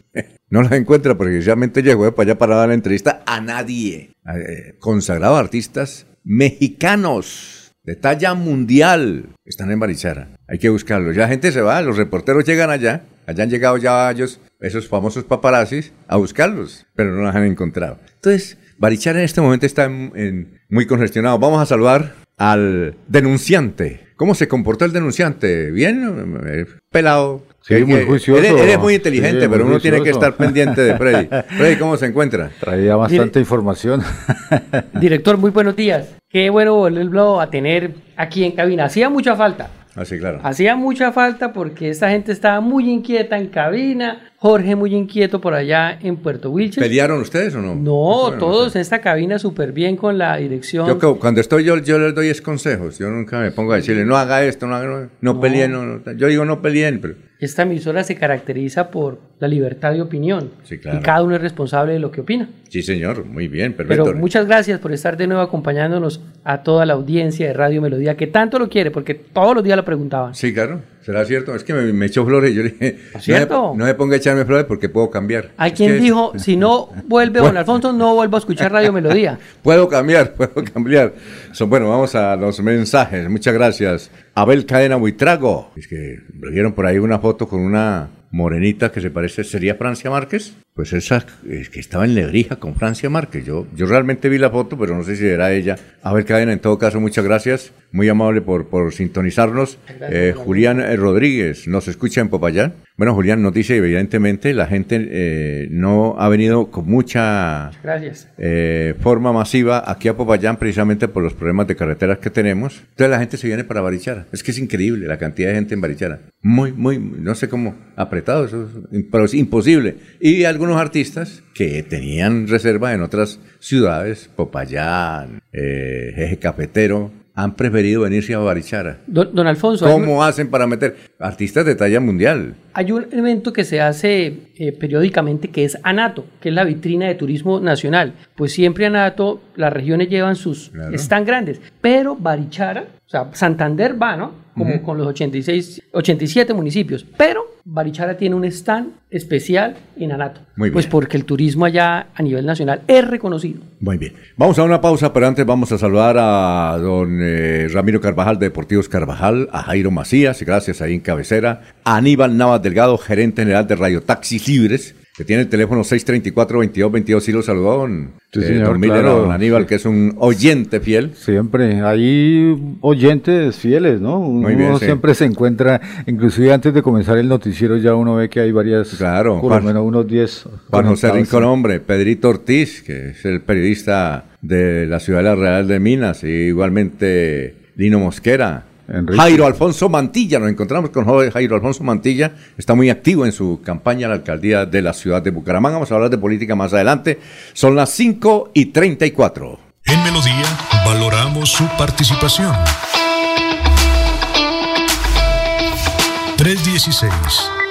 [0.54, 4.10] No los encuentra porque realmente llegó para allá para dar la entrevista a nadie.
[4.24, 10.28] Eh, consagrados artistas mexicanos de talla mundial están en Barichara.
[10.46, 11.16] Hay que buscarlos.
[11.16, 13.02] Ya la gente se va, los reporteros llegan allá.
[13.26, 17.98] Allá han llegado ya ellos, esos famosos paparazzis, a buscarlos, pero no los han encontrado.
[18.14, 21.36] Entonces, Barichara en este momento está muy congestionado.
[21.40, 24.06] Vamos a saludar al denunciante.
[24.14, 25.72] ¿Cómo se comportó el denunciante?
[25.72, 26.38] ¿Bien?
[26.46, 27.44] Eh, Pelado.
[27.66, 28.38] Sí, Que- muy juicioso.
[28.42, 31.28] Eres, eres muy inteligente, Sí, pero muy uno tiene que estar pendiente de Freddy.
[31.56, 32.50] Freddy, ¿cómo se encuentra?
[32.60, 34.02] Traía bastante información.
[35.00, 36.14] Director, muy buenos días.
[36.28, 38.84] Qué bueno volverlo a tener aquí en cabina.
[38.84, 39.70] Hacía mucha falta.
[39.94, 40.40] Así, claro.
[40.42, 44.32] Hacía mucha falta porque esta gente estaba muy inquieta en cabina.
[44.44, 46.84] Jorge muy inquieto por allá en Puerto Wilches.
[46.84, 47.74] ¿Pelearon ustedes o no?
[47.74, 48.78] No, todos sé.
[48.78, 50.86] en esta cabina súper bien con la dirección.
[50.86, 52.98] Yo cuando estoy yo, yo les doy es consejos.
[52.98, 55.72] Yo nunca me pongo a decirle, no haga esto, no haga no, no peleen.
[55.72, 56.12] No, no".
[56.12, 60.50] Yo digo, no peleen, pero Esta emisora se caracteriza por la libertad de opinión.
[60.64, 60.98] Sí, claro.
[60.98, 62.50] Y cada uno es responsable de lo que opina.
[62.68, 64.04] sí, señor, muy bien, perfecto.
[64.04, 68.14] Pero muchas gracias por estar de nuevo acompañándonos a toda la audiencia de Radio Melodía,
[68.18, 70.34] que tanto lo quiere, porque todos los días lo preguntaban.
[70.34, 71.54] Sí, claro, será cierto.
[71.54, 73.72] Es que me, me echó flores yo le dije, no ¿Cierto?
[73.72, 75.50] me, no me ponga a echarme flores porque puedo cambiar.
[75.56, 78.92] Hay Es quien que- dijo, si no vuelve don Alfonso, no vuelvo a escuchar Radio
[78.92, 79.38] Melodía.
[79.62, 81.14] Puedo cambiar, puedo cambiar.
[81.52, 83.28] So, bueno, vamos a los mensajes.
[83.28, 84.10] Muchas gracias.
[84.34, 85.70] Abel Cadena Buitrago.
[85.76, 89.76] Es que me vieron por ahí una foto con una morenita que se parece, ¿sería
[89.76, 90.54] Francia Márquez?
[90.74, 93.44] Pues esa es que estaba en Lebrija con Francia Márquez.
[93.46, 95.76] Yo, yo realmente vi la foto, pero no sé si era ella.
[96.02, 97.70] Abel Cadena, en todo caso, muchas gracias.
[97.92, 99.78] Muy amable por, por sintonizarnos.
[100.10, 102.74] Eh, Julián eh, Rodríguez nos escucha en Popayán.
[102.96, 108.28] Bueno, Julián nos dice, evidentemente, la gente eh, no ha venido con mucha Gracias.
[108.38, 112.80] eh, forma masiva aquí a Popayán precisamente por los problemas de carreteras que tenemos.
[112.90, 114.26] Entonces la gente se viene para Barichara.
[114.32, 116.18] Es que es increíble la cantidad de gente en Barichara.
[116.42, 119.96] Muy, muy, no sé cómo apretado, eso es- pero es imposible.
[120.20, 128.02] Y algunos artistas que tenían reserva en otras ciudades, Popayán, eh, Eje Cafetero, han preferido
[128.02, 129.00] venirse a Barichara.
[129.08, 132.54] Don, don Alfonso, un- ¿Cómo hacen para meter artistas de talla mundial?
[132.74, 137.08] Hay un evento que se hace eh, periódicamente que es ANATO, que es la vitrina
[137.08, 138.14] de turismo nacional.
[138.36, 140.94] Pues siempre ANATO, las regiones llevan sus Claro.
[140.94, 144.44] están grandes, pero Barichara, sea, Santander va, ¿no?
[144.54, 150.42] Como con los 86, 87 municipios, pero Barichara tiene un stand especial en ANATO.
[150.54, 150.74] Muy bien.
[150.74, 153.60] Pues porque el turismo allá a nivel nacional es reconocido.
[153.80, 154.12] Muy bien.
[154.36, 158.46] Vamos a una pausa, pero antes vamos a saludar a don eh, Ramiro Carvajal de
[158.46, 163.66] Deportivos Carvajal, a Jairo Macías, gracias ahí en cabecera, a Aníbal Navas Delgado, gerente general
[163.66, 167.20] de Radio Taxis Libres, que tiene el teléfono 634-2222.
[167.20, 169.18] Sí lo saludó don, Sí, eh, señor, don Miller, claro.
[169.20, 171.12] don Aníbal, que es un oyente fiel.
[171.14, 174.18] Siempre, hay oyentes fieles, ¿no?
[174.18, 174.86] Uno Muy bien, sí.
[174.86, 178.88] siempre se encuentra, inclusive antes de comenzar el noticiero ya uno ve que hay varias,
[178.96, 180.48] Claro, por lo menos unos 10.
[180.70, 181.12] Juan José.
[181.12, 185.78] Rincón Hombre, Pedrito Ortiz, que es el periodista de la Ciudad de la Real de
[185.78, 188.64] Minas, y igualmente Lino Mosquera.
[188.88, 189.20] Enrique.
[189.20, 193.60] Jairo Alfonso Mantilla, nos encontramos con joven Jairo Alfonso Mantilla, está muy activo en su
[193.62, 195.76] campaña a la alcaldía de la ciudad de Bucaramanga.
[195.76, 197.18] Vamos a hablar de política más adelante.
[197.52, 199.58] Son las 5 y 34.
[199.86, 200.44] En Melodía
[200.84, 202.54] valoramos su participación.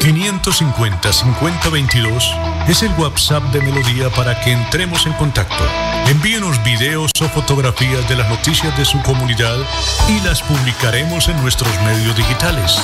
[0.04, 5.63] 316-550-5022 es el WhatsApp de Melodía para que entremos en contacto.
[6.08, 9.56] Envíenos videos o fotografías de las noticias de su comunidad
[10.10, 12.78] y las publicaremos en nuestros medios digitales.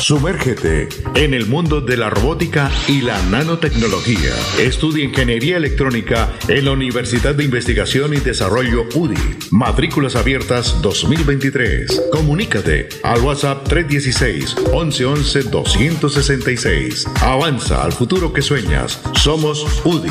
[0.00, 4.34] Sumérgete en el mundo de la robótica y la nanotecnología.
[4.58, 9.36] Estudia Ingeniería Electrónica en la Universidad de Investigación y Desarrollo UDI.
[9.50, 12.08] Matrículas abiertas 2023.
[12.10, 17.06] Comunícate al WhatsApp 316 1111 266.
[17.20, 19.00] Avanza al futuro que sueñas.
[19.14, 20.10] Somos UDI.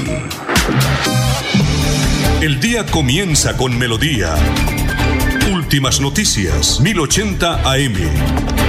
[2.41, 4.36] El día comienza con melodía.
[5.54, 8.61] Últimas noticias, 1080 AM.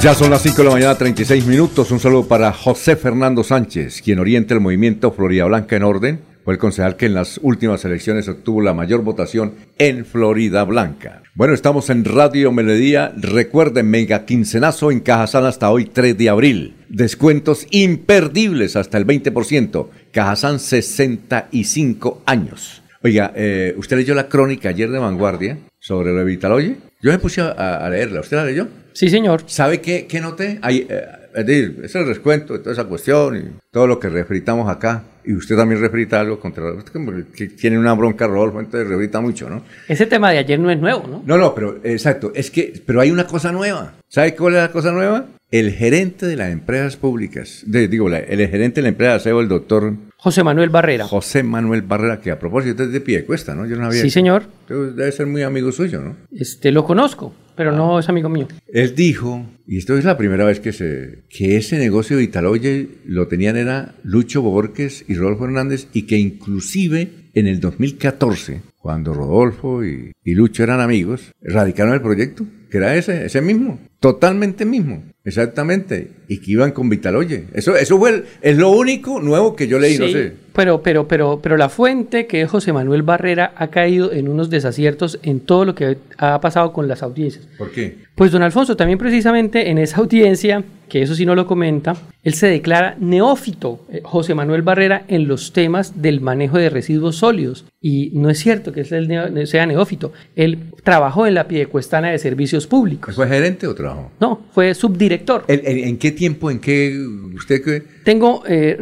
[0.00, 1.90] Ya son las 5 de la mañana, 36 minutos.
[1.90, 6.20] Un saludo para José Fernando Sánchez, quien orienta el movimiento Florida Blanca en orden.
[6.44, 11.22] Fue el concejal que en las últimas elecciones obtuvo la mayor votación en Florida Blanca.
[11.34, 13.12] Bueno, estamos en Radio Melodía.
[13.16, 16.76] Recuerden, mega quincenazo en Cajazán hasta hoy, 3 de abril.
[16.88, 19.88] Descuentos imperdibles hasta el 20%.
[20.12, 22.84] Cajazán, 65 años.
[23.02, 26.87] Oiga, eh, ¿usted leyó la crónica ayer de Vanguardia sobre lo de Vitaloye?
[27.00, 28.20] Yo me puse a, a leerla.
[28.20, 28.66] ¿Usted la leyó?
[28.92, 29.42] Sí, señor.
[29.46, 30.58] ¿Sabe qué, qué noté?
[30.68, 34.68] Eh, es decir, es el descuento de toda esa cuestión y todo lo que refritamos
[34.68, 35.04] acá.
[35.24, 36.72] Y usted también refrita algo contra...
[36.72, 39.62] Usted tiene una bronca, Rodolfo, entonces refrita mucho, ¿no?
[39.86, 41.22] Ese tema de ayer no es nuevo, ¿no?
[41.24, 42.32] No, no, pero exacto.
[42.34, 43.92] Es que, pero hay una cosa nueva.
[44.08, 45.26] ¿Sabe cuál es la cosa nueva?
[45.50, 49.16] El gerente de las empresas públicas, de- digo, la- el gerente de la empresa de
[49.16, 51.06] aseo, el doctor José Manuel Barrera.
[51.06, 53.64] José Manuel Barrera, que a propósito es de pie cuesta, ¿no?
[53.66, 54.02] Yo no sabía.
[54.02, 54.44] Sí, señor.
[54.68, 56.16] Debe ser muy amigo suyo, ¿no?
[56.32, 58.46] Este, lo conozco, pero no es amigo mío.
[58.66, 62.88] Él dijo, y esto es la primera vez que se que ese negocio de Italoye
[63.06, 69.14] lo tenían era Lucho Borges y Rodolfo Hernández y que inclusive en el 2014, cuando
[69.14, 74.64] Rodolfo y, y Lucho eran amigos, radicaron el proyecto, que era ese, ese mismo, totalmente
[74.64, 77.44] mismo, exactamente, y que iban con Vitaloye.
[77.54, 80.32] Eso, eso fue el- es lo único nuevo que yo leí, no sé.
[80.58, 84.50] Pero, pero, pero, pero la fuente, que es José Manuel Barrera, ha caído en unos
[84.50, 87.46] desaciertos en todo lo que ha pasado con las audiencias.
[87.56, 87.98] ¿Por qué?
[88.16, 91.94] Pues don Alfonso, también precisamente en esa audiencia, que eso sí no lo comenta,
[92.24, 97.14] él se declara neófito, eh, José Manuel Barrera, en los temas del manejo de residuos
[97.14, 97.64] sólidos.
[97.80, 100.12] Y no es cierto que él sea neófito.
[100.34, 103.14] Él trabajó en la Piedecuestana de Servicios Públicos.
[103.14, 104.10] ¿Fue gerente o trabajó?
[104.18, 105.44] No, fue subdirector.
[105.46, 106.98] ¿En, en- en qué tiempo, en qué,
[107.36, 107.84] usted qué?
[108.04, 108.76] Tengo, eh,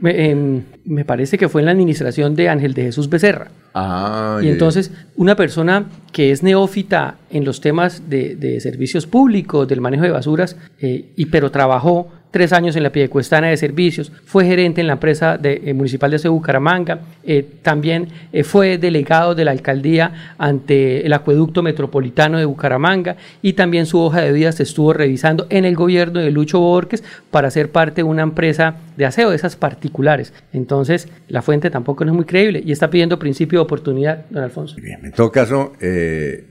[0.00, 3.48] me, em, me parece que fue en la administración de Ángel de Jesús Becerra.
[3.74, 9.68] Ah, Y entonces, una persona que es neófita en los temas de, de servicios públicos,
[9.68, 14.12] del manejo de basuras, eh, y, pero trabajó tres años en la Piedecuestana de Servicios,
[14.24, 19.34] fue gerente en la empresa de, eh, municipal de Bucaramanga, eh, también eh, fue delegado
[19.34, 24.52] de la alcaldía ante el acueducto metropolitano de Bucaramanga y también su hoja de vida
[24.52, 28.76] se estuvo revisando en el gobierno de Lucho Borges para ser parte de una empresa
[28.96, 30.32] de aseo, de esas particulares.
[30.52, 34.42] Entonces, la fuente tampoco no es muy creíble y está pidiendo principio de oportunidad, don
[34.42, 34.76] Alfonso.
[34.80, 35.72] Bien, en todo caso,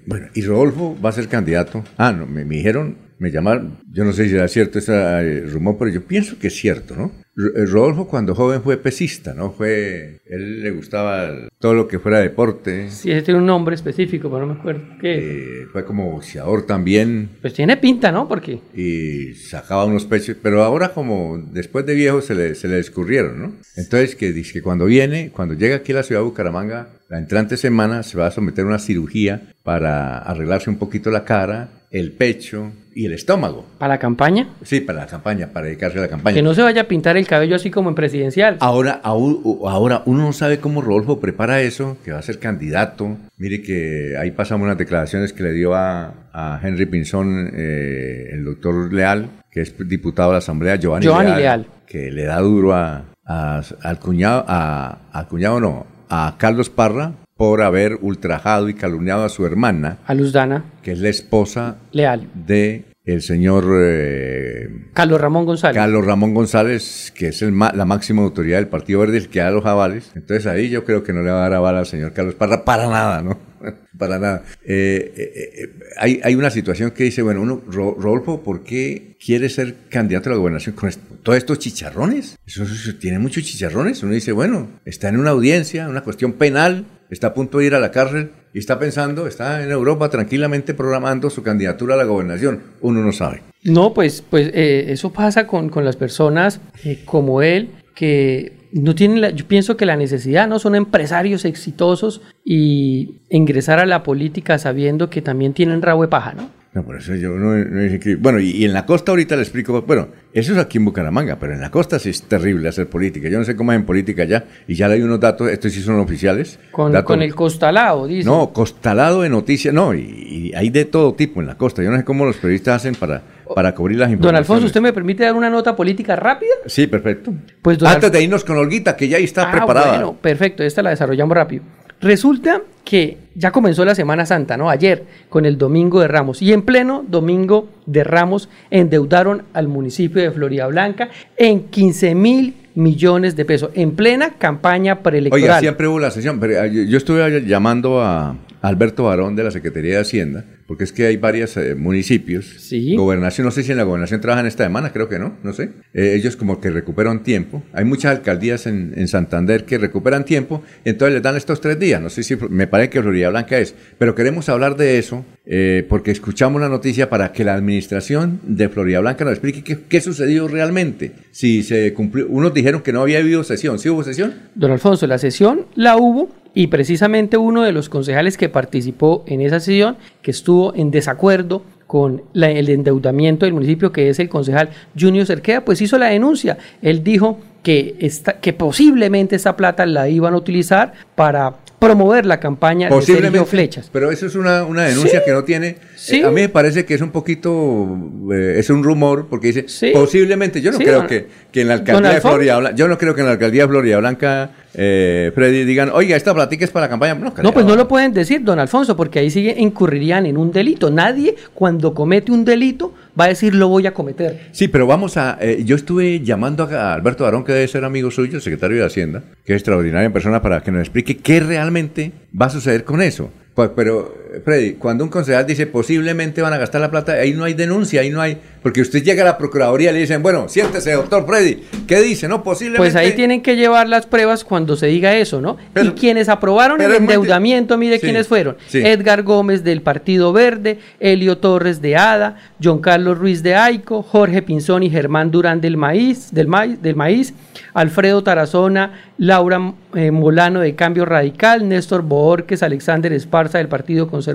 [0.05, 1.83] bueno, y Rodolfo va a ser candidato.
[1.97, 5.77] Ah, no, me dijeron, me llamaron, yo no sé si era cierto ese eh, rumor,
[5.79, 7.11] pero yo pienso que es cierto, ¿no?
[7.37, 9.51] Eh, Rodolfo cuando joven fue pesista, ¿no?
[9.51, 14.29] Fue, él le gustaba todo lo que fuera deporte, Sí, ese tiene un nombre específico,
[14.29, 15.17] pero no me acuerdo qué.
[15.17, 18.27] eh, fue como boxeador también Pues tiene pinta, ¿no?
[18.27, 22.79] Porque y sacaba unos pechos, pero ahora como después de viejo se le, se le
[22.79, 23.53] escurrieron, ¿no?
[23.75, 27.19] Entonces que dice que cuando viene, cuando llega aquí a la ciudad de Bucaramanga, la
[27.19, 31.69] entrante semana se va a someter a una cirugía para arreglarse un poquito la cara,
[31.91, 33.63] el pecho y el estómago.
[33.77, 36.33] para la campaña, Sí, para la campaña, para dedicarse a la campaña.
[36.35, 38.57] que no se vaya a pintar el cabello así como en presidencial.
[38.59, 43.17] Ahora, ahora uno no sabe cómo Rodolfo prepara eso, que va a ser candidato.
[43.37, 48.43] Mire que ahí pasamos unas declaraciones que le dio a, a Henry Pinzón eh, el
[48.45, 51.67] doctor Leal, que es diputado de la Asamblea, Giovanni, Giovanni Leal.
[51.85, 57.11] que le da duro a, a- al cuñado, a, al cuñado no, a Carlos Parra
[57.37, 61.77] por haber ultrajado y calumniado a su hermana, A Luz Dana, que es la esposa
[61.91, 62.27] Leal.
[62.33, 65.75] de el señor eh, Carlos Ramón González.
[65.75, 69.49] Carlos Ramón González, que es el la máxima autoridad del Partido Verde, el que da
[69.51, 70.11] los avales.
[70.15, 72.65] Entonces ahí yo creo que no le va a dar aval al señor Carlos Parra
[72.65, 73.39] para nada, ¿no?
[73.97, 74.43] para nada.
[74.65, 75.31] Eh, eh,
[75.63, 79.75] eh, hay, hay una situación que dice, bueno, uno, Ro- Rodolfo, ¿por qué quiere ser
[79.89, 82.37] candidato a la gobernación con esto- todos estos chicharrones?
[82.45, 84.03] Eso, eso tiene muchos chicharrones.
[84.03, 87.75] Uno dice, bueno, está en una audiencia, una cuestión penal, está a punto de ir
[87.75, 92.03] a la cárcel y está pensando, está en Europa tranquilamente programando su candidatura a la
[92.05, 92.61] gobernación.
[92.81, 93.43] Uno no sabe.
[93.63, 98.93] No, pues, pues eh, eso pasa con, con las personas eh, como él que no
[98.95, 100.59] tienen, la- yo pienso que la necesidad, ¿no?
[100.59, 106.33] Son empresarios exitosos y ingresar a la política sabiendo que también tienen rabo de paja,
[106.33, 106.49] ¿no?
[106.77, 108.21] No, por eso yo no, no es increíble.
[108.21, 111.37] Bueno, y, y en la costa ahorita le explico, bueno, eso es aquí en Bucaramanga,
[111.39, 113.29] pero en la costa sí es terrible hacer política.
[113.29, 115.71] Yo no sé cómo es en política allá, y ya le hay unos datos, estos
[115.71, 116.59] sí son oficiales.
[116.71, 118.29] Con, datos- con el costalado, dice.
[118.29, 121.81] No, costalado de noticias, no, y, y hay de todo tipo en la costa.
[121.81, 123.23] Yo no sé cómo los periodistas hacen para,
[123.55, 124.39] para cubrir las Don informaciones.
[124.39, 126.51] Alfonso, ¿usted me permite dar una nota política rápida?
[126.67, 127.33] Sí, perfecto.
[127.63, 129.91] Pues don Antes de irnos con Olguita, que ya está Ah, preparada.
[129.93, 131.63] Bueno, perfecto, esta la desarrollamos rápido.
[131.99, 134.69] Resulta que ya comenzó la Semana Santa, ¿no?
[134.69, 136.41] Ayer, con el Domingo de Ramos.
[136.41, 142.55] Y en pleno Domingo de Ramos endeudaron al municipio de Florida Blanca en 15 mil
[142.75, 145.43] millones de pesos, en plena campaña preelectoral.
[145.43, 149.43] Oiga, siempre hubo la sesión, pero eh, yo, yo estuve llamando a Alberto Barón de
[149.43, 152.45] la Secretaría de Hacienda, porque es que hay varios eh, municipios.
[152.59, 152.95] Sí.
[152.95, 155.71] Gobernación, no sé si en la gobernación trabajan esta semana, creo que no, no sé.
[155.93, 157.63] Eh, ellos como que recuperan tiempo.
[157.73, 162.01] Hay muchas alcaldías en, en Santander que recuperan tiempo, entonces les dan estos tres días.
[162.01, 165.85] No sé si me parece que Florida Blanca es, pero queremos hablar de eso eh,
[165.87, 170.01] porque escuchamos la noticia para que la administración de Florida Blanca nos explique qué, qué
[170.01, 171.13] sucedió realmente.
[171.31, 174.33] Si se cumplió, unos dijeron que no había habido sesión, ¿sí hubo sesión?
[174.55, 179.41] Don Alfonso, la sesión la hubo y precisamente uno de los concejales que participó en
[179.41, 184.27] esa sesión, que estuvo en desacuerdo con la- el endeudamiento del municipio, que es el
[184.27, 186.57] concejal Junior Cerqueda, pues hizo la denuncia.
[186.81, 192.39] Él dijo que, esta, que posiblemente esa plata la iban a utilizar para promover la
[192.39, 193.89] campaña de Sergio Flechas.
[193.93, 195.25] Pero eso es una, una denuncia Sí.
[195.25, 195.77] que no tiene.
[195.95, 196.17] Sí.
[196.21, 197.87] eh, a mí me parece que es un poquito.
[198.33, 199.65] eh, es un rumor, porque dice.
[199.67, 199.91] Sí.
[199.93, 200.59] Posiblemente.
[200.61, 202.21] Yo no creo don- que, que en la alcaldía de.
[202.21, 202.75] Florida Blanca.
[202.75, 204.49] Yo no creo que en la alcaldía de Florida Blanca,
[204.79, 207.15] eh, Freddy, digan, oiga, esta platica es para la campaña.
[207.41, 210.91] No, pues no lo pueden decir, don Alfonso, porque ahí sigue incurrirían en un delito.
[210.91, 214.49] Nadie, cuando comete un delito, va a decir lo voy a cometer.
[214.51, 215.39] Sí, pero vamos a.
[215.41, 219.23] eh, yo estuve llamando a Alberto Barón, que debe ser amigo suyo, secretario de Hacienda,
[219.43, 223.31] que es extraordinaria persona, para que nos explique qué realmente va a suceder con eso.
[223.55, 224.13] Pues, pero,
[224.43, 228.01] Freddy, cuando un concejal dice posiblemente van a gastar la plata, ahí no hay denuncia,
[228.01, 228.37] ahí no hay.
[228.61, 232.27] Porque usted llega a la Procuraduría y le dicen, bueno, siéntese, doctor Freddy, ¿qué dice?
[232.27, 232.79] No, posiblemente.
[232.79, 235.57] Pues ahí tienen que llevar las pruebas cuando se diga eso, ¿no?
[235.73, 238.57] Pero- y quienes aprobaron el endeudamiento, mire Sí, quiénes fueron.
[238.67, 238.79] sí.
[238.83, 244.41] Edgar Gómez del Partido Verde, Elio Torres de ADA, John Carlos Ruiz de AICO, Jorge
[244.41, 247.33] Pinzón y Germán Durán del Maíz, del Maíz, del Maíz
[247.73, 254.26] Alfredo Tarazona, Laura eh, Molano de Cambio Radical, Néstor Boorques, Alexander Esparza del Partido Conservador,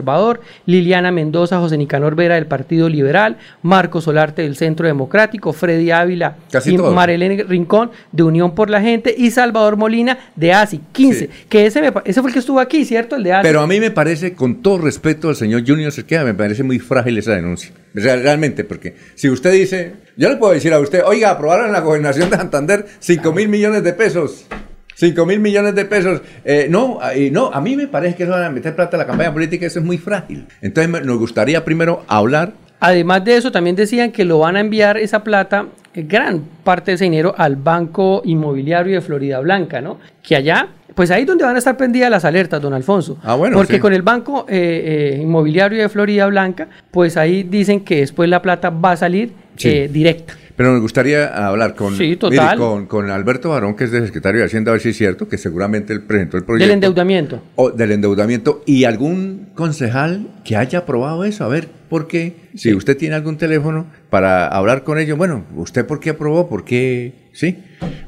[0.66, 6.36] Liliana Mendoza, José Nicanor Vera del Partido Liberal, Marcos Solarte del Centro Democrático, Freddy Ávila
[6.50, 6.94] Casi y todos.
[6.94, 11.18] Marelene Rincón de Unión por la Gente y Salvador Molina de ASI, 15.
[11.18, 11.30] Sí.
[11.48, 13.16] Que ese, me pa- ese fue el que estuvo aquí, ¿cierto?
[13.16, 13.42] El de ASI.
[13.46, 16.78] Pero a mí me parece, con todo respeto al señor Junior Cerqueda, me parece muy
[16.78, 17.70] frágil esa denuncia.
[17.94, 21.80] Realmente, porque si usted dice, yo le puedo decir a usted, oiga, aprobaron en la
[21.80, 24.46] gobernación de Santander 5 mil millones de pesos.
[24.94, 26.20] 5 mil millones de pesos.
[26.44, 28.98] Eh, no, eh, no, a mí me parece que eso van a meter plata a
[28.98, 30.46] la campaña política, eso es muy frágil.
[30.60, 32.52] Entonces me- nos gustaría primero hablar.
[32.80, 36.90] Además de eso, también decían que lo van a enviar esa plata, eh, gran parte
[36.90, 39.98] de ese dinero, al Banco Inmobiliario de Florida Blanca, ¿no?
[40.20, 43.18] Que allá, pues ahí es donde van a estar prendidas las alertas, don Alfonso.
[43.22, 43.78] Ah, bueno, Porque sí.
[43.80, 48.42] con el Banco eh, eh, Inmobiliario de Florida Blanca, pues ahí dicen que después la
[48.42, 49.68] plata va a salir Sí.
[49.68, 50.34] eh, directa.
[50.56, 52.56] Pero nos gustaría hablar con, Sí, total.
[52.56, 54.96] mire, con, con Alberto Barón, que es el secretario de Hacienda, a ver si es
[54.96, 56.64] cierto, que seguramente él presentó el proyecto.
[56.66, 57.42] Del endeudamiento.
[57.56, 61.44] o del endeudamiento y algún concejal que haya aprobado eso.
[61.44, 62.32] A ver, ¿por qué?
[62.54, 66.48] Si usted tiene algún teléfono para hablar con ellos, bueno, ¿usted por qué aprobó?
[66.48, 67.12] ¿Por qué?
[67.34, 67.58] Sí.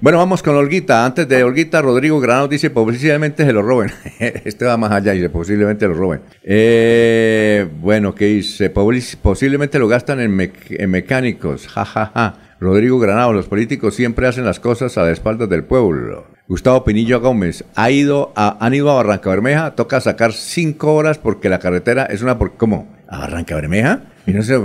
[0.00, 1.04] Bueno, vamos con Olguita.
[1.04, 3.90] Antes de Olguita, Rodrigo Granado dice posiblemente se lo roben.
[4.18, 6.20] este va más allá y dice posiblemente lo roben.
[6.42, 8.70] Eh, bueno, ¿qué dice?
[8.70, 11.66] Posiblemente lo gastan en, mec- en mecánicos.
[11.68, 12.38] Ja, ja, ja.
[12.60, 16.26] Rodrigo Granado, los políticos siempre hacen las cosas a la espalda del pueblo.
[16.48, 21.18] Gustavo Pinillo Gómez, ha ido a, han ido a Barranca Bermeja, toca sacar cinco horas
[21.18, 22.38] porque la carretera es una...
[22.38, 22.94] Por, ¿Cómo?
[23.14, 24.00] ¿A Barranca Bermeja?
[24.26, 24.58] ¿Y no se,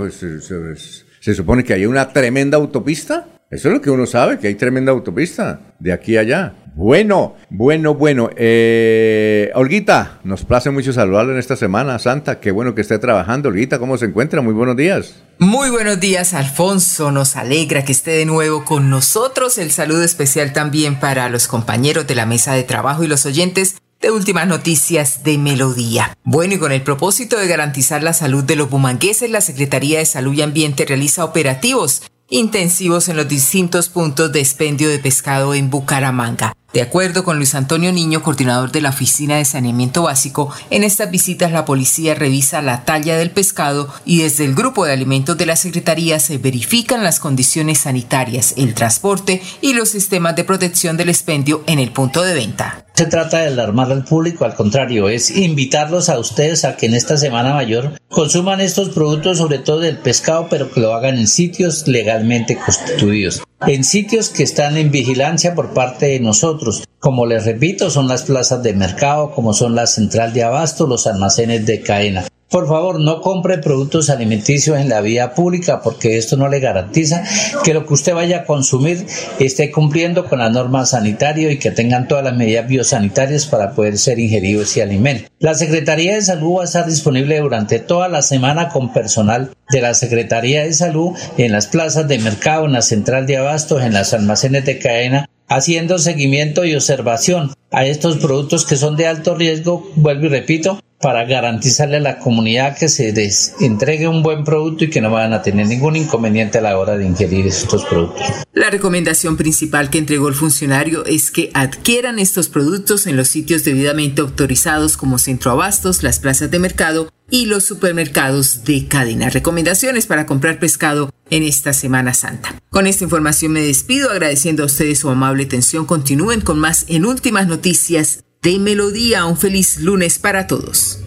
[1.20, 3.26] se- supone que hay una tremenda autopista?
[3.50, 6.54] Eso es lo que uno sabe, que hay tremenda autopista de aquí a allá.
[6.74, 8.30] Bueno, bueno, bueno.
[8.36, 12.38] Eh, Olguita, nos place mucho saludarlo en esta semana santa.
[12.40, 13.48] Qué bueno que esté trabajando.
[13.48, 14.40] Olguita, ¿cómo se encuentra?
[14.40, 15.14] Muy buenos días.
[15.38, 17.10] Muy buenos días, Alfonso.
[17.10, 19.58] Nos alegra que esté de nuevo con nosotros.
[19.58, 23.76] El saludo especial también para los compañeros de la mesa de trabajo y los oyentes
[24.00, 26.16] de últimas noticias de Melodía.
[26.24, 30.06] Bueno, y con el propósito de garantizar la salud de los bumangueses, la Secretaría de
[30.06, 35.68] Salud y Ambiente realiza operativos intensivos en los distintos puntos de expendio de pescado en
[35.68, 36.54] Bucaramanga.
[36.72, 41.10] De acuerdo con Luis Antonio Niño, coordinador de la Oficina de Saneamiento Básico, en estas
[41.10, 45.46] visitas la policía revisa la talla del pescado y desde el grupo de alimentos de
[45.46, 51.08] la Secretaría se verifican las condiciones sanitarias, el transporte y los sistemas de protección del
[51.08, 52.86] expendio en el punto de venta.
[53.00, 56.92] Se trata de alarmar al público, al contrario, es invitarlos a ustedes a que en
[56.92, 61.26] esta Semana Mayor consuman estos productos, sobre todo del pescado, pero que lo hagan en
[61.26, 66.84] sitios legalmente constituidos, en sitios que están en vigilancia por parte de nosotros.
[66.98, 71.06] Como les repito, son las plazas de mercado, como son la central de abasto, los
[71.06, 72.26] almacenes de cadena.
[72.50, 77.22] Por favor, no compre productos alimenticios en la vía pública porque esto no le garantiza
[77.62, 79.06] que lo que usted vaya a consumir
[79.38, 83.98] esté cumpliendo con las normas sanitarias y que tengan todas las medidas biosanitarias para poder
[83.98, 85.30] ser ingerido ese alimento.
[85.38, 89.80] La Secretaría de Salud va a estar disponible durante toda la semana con personal de
[89.80, 93.92] la Secretaría de Salud en las plazas de mercado, en la central de abastos, en
[93.92, 99.34] las almacenes de cadena haciendo seguimiento y observación a estos productos que son de alto
[99.36, 104.44] riesgo, vuelvo y repito, para garantizarle a la comunidad que se les entregue un buen
[104.44, 107.84] producto y que no van a tener ningún inconveniente a la hora de ingerir estos
[107.86, 108.26] productos.
[108.52, 113.64] La recomendación principal que entregó el funcionario es que adquieran estos productos en los sitios
[113.64, 119.30] debidamente autorizados como Centro Abastos, las plazas de mercado y los supermercados de cadena.
[119.30, 122.60] Recomendaciones para comprar pescado en esta Semana Santa.
[122.68, 125.86] Con esta información me despido agradeciendo a ustedes su amable atención.
[125.86, 129.26] Continúen con más en últimas noticias de Melodía.
[129.26, 131.00] Un feliz lunes para todos.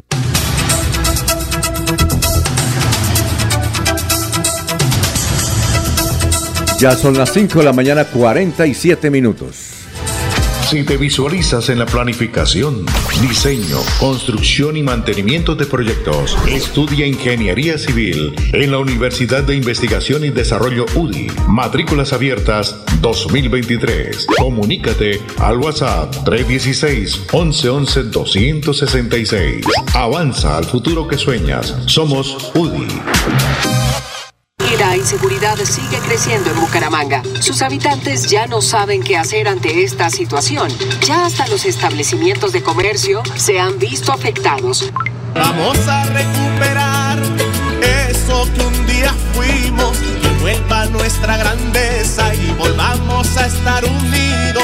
[6.79, 9.72] Ya son las 5 de la mañana, 47 minutos.
[10.69, 12.85] Si te visualizas en la planificación,
[13.21, 20.29] diseño, construcción y mantenimiento de proyectos, estudia Ingeniería Civil en la Universidad de Investigación y
[20.29, 21.27] Desarrollo UDI.
[21.47, 24.25] Matrículas abiertas 2023.
[24.37, 29.65] Comunícate al WhatsApp 316 1111 266.
[29.93, 31.75] Avanza al futuro que sueñas.
[31.85, 32.72] Somos UDI.
[35.03, 37.21] Inseguridad sigue creciendo en Bucaramanga.
[37.41, 40.69] Sus habitantes ya no saben qué hacer ante esta situación.
[41.01, 44.93] Ya hasta los establecimientos de comercio se han visto afectados.
[45.35, 47.19] Vamos a recuperar
[47.81, 54.63] eso que un día fuimos, que vuelva nuestra grandeza y volvamos a estar unidos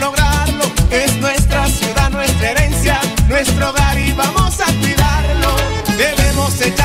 [0.00, 0.64] lograrlo.
[0.90, 5.56] Es nuestra ciudad, nuestra herencia, nuestro hogar y vamos a cuidarlo.
[5.96, 6.83] Debemos echar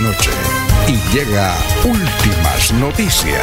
[0.00, 0.30] noche
[0.88, 3.42] y llega últimas noticias.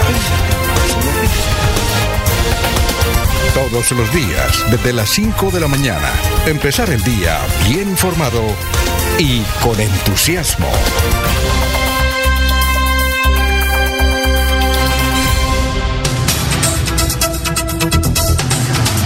[3.53, 6.11] Todos los días, desde las 5 de la mañana,
[6.45, 8.41] empezar el día bien informado
[9.19, 10.69] y con entusiasmo.